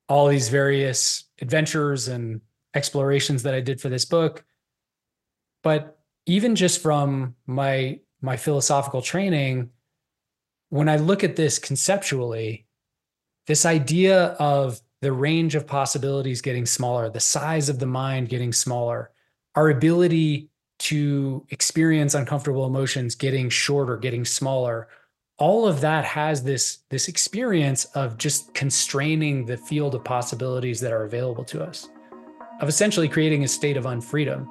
[0.09, 2.41] all these various adventures and
[2.73, 4.43] explorations that I did for this book.
[5.63, 9.71] But even just from my my philosophical training,
[10.69, 12.67] when I look at this conceptually,
[13.47, 18.53] this idea of the range of possibilities getting smaller, the size of the mind getting
[18.53, 19.11] smaller,
[19.55, 20.49] our ability
[20.79, 24.87] to experience uncomfortable emotions getting shorter, getting smaller,
[25.41, 30.93] all of that has this this experience of just constraining the field of possibilities that
[30.93, 31.89] are available to us
[32.61, 34.47] of essentially creating a state of unfreedom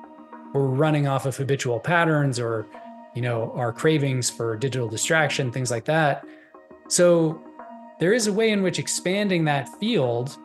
[0.52, 2.66] we're running off of habitual patterns or
[3.14, 6.24] you know, our cravings for digital distraction, things like that.
[6.88, 7.42] So
[7.98, 10.36] there is a way in which expanding that field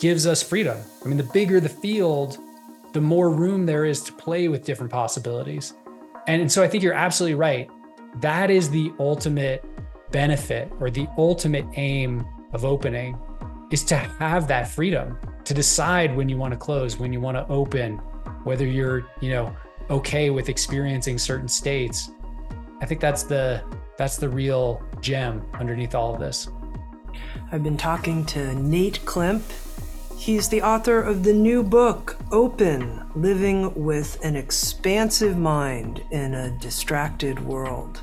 [0.00, 0.78] gives us freedom.
[1.04, 2.38] I mean, the bigger the field,
[2.92, 5.74] the more room there is to play with different possibilities.
[6.26, 7.70] And, so I think you're absolutely right.
[8.16, 9.64] That is the ultimate
[10.10, 13.18] benefit or the ultimate aim of opening
[13.70, 17.36] is to have that freedom to decide when you want to close, when you want
[17.36, 17.98] to open,
[18.44, 19.54] whether you're, you know,
[19.90, 22.10] okay with experiencing certain states.
[22.80, 23.62] I think that's the
[23.96, 26.48] that's the real gem underneath all of this.
[27.50, 29.42] I've been talking to Nate Klemp.
[30.16, 36.50] He's the author of the new book, Open Living with an Expansive Mind in a
[36.58, 38.02] Distracted World.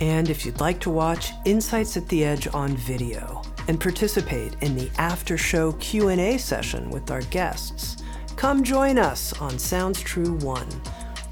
[0.00, 4.76] And if you'd like to watch Insights at the Edge on video and participate in
[4.76, 8.02] the after show Q&A session with our guests,
[8.36, 10.68] come join us on Sounds True 1,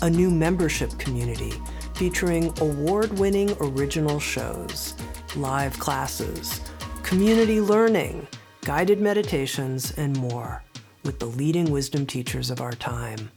[0.01, 1.53] a new membership community
[1.95, 4.95] featuring award-winning original shows,
[5.36, 6.61] live classes,
[7.03, 8.26] community learning,
[8.62, 10.62] guided meditations, and more
[11.04, 13.30] with the leading wisdom teachers of our time.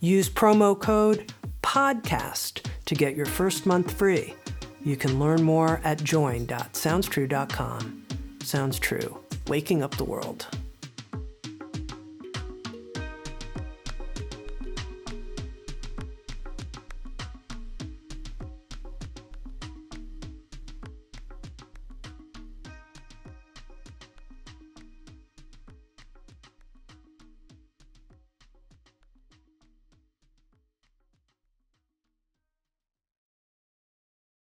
[0.00, 4.34] Use promo code PODCAST to get your first month free.
[4.84, 8.06] You can learn more at join.soundstrue.com.
[8.42, 9.18] Sounds true.
[9.48, 10.46] Waking up the world.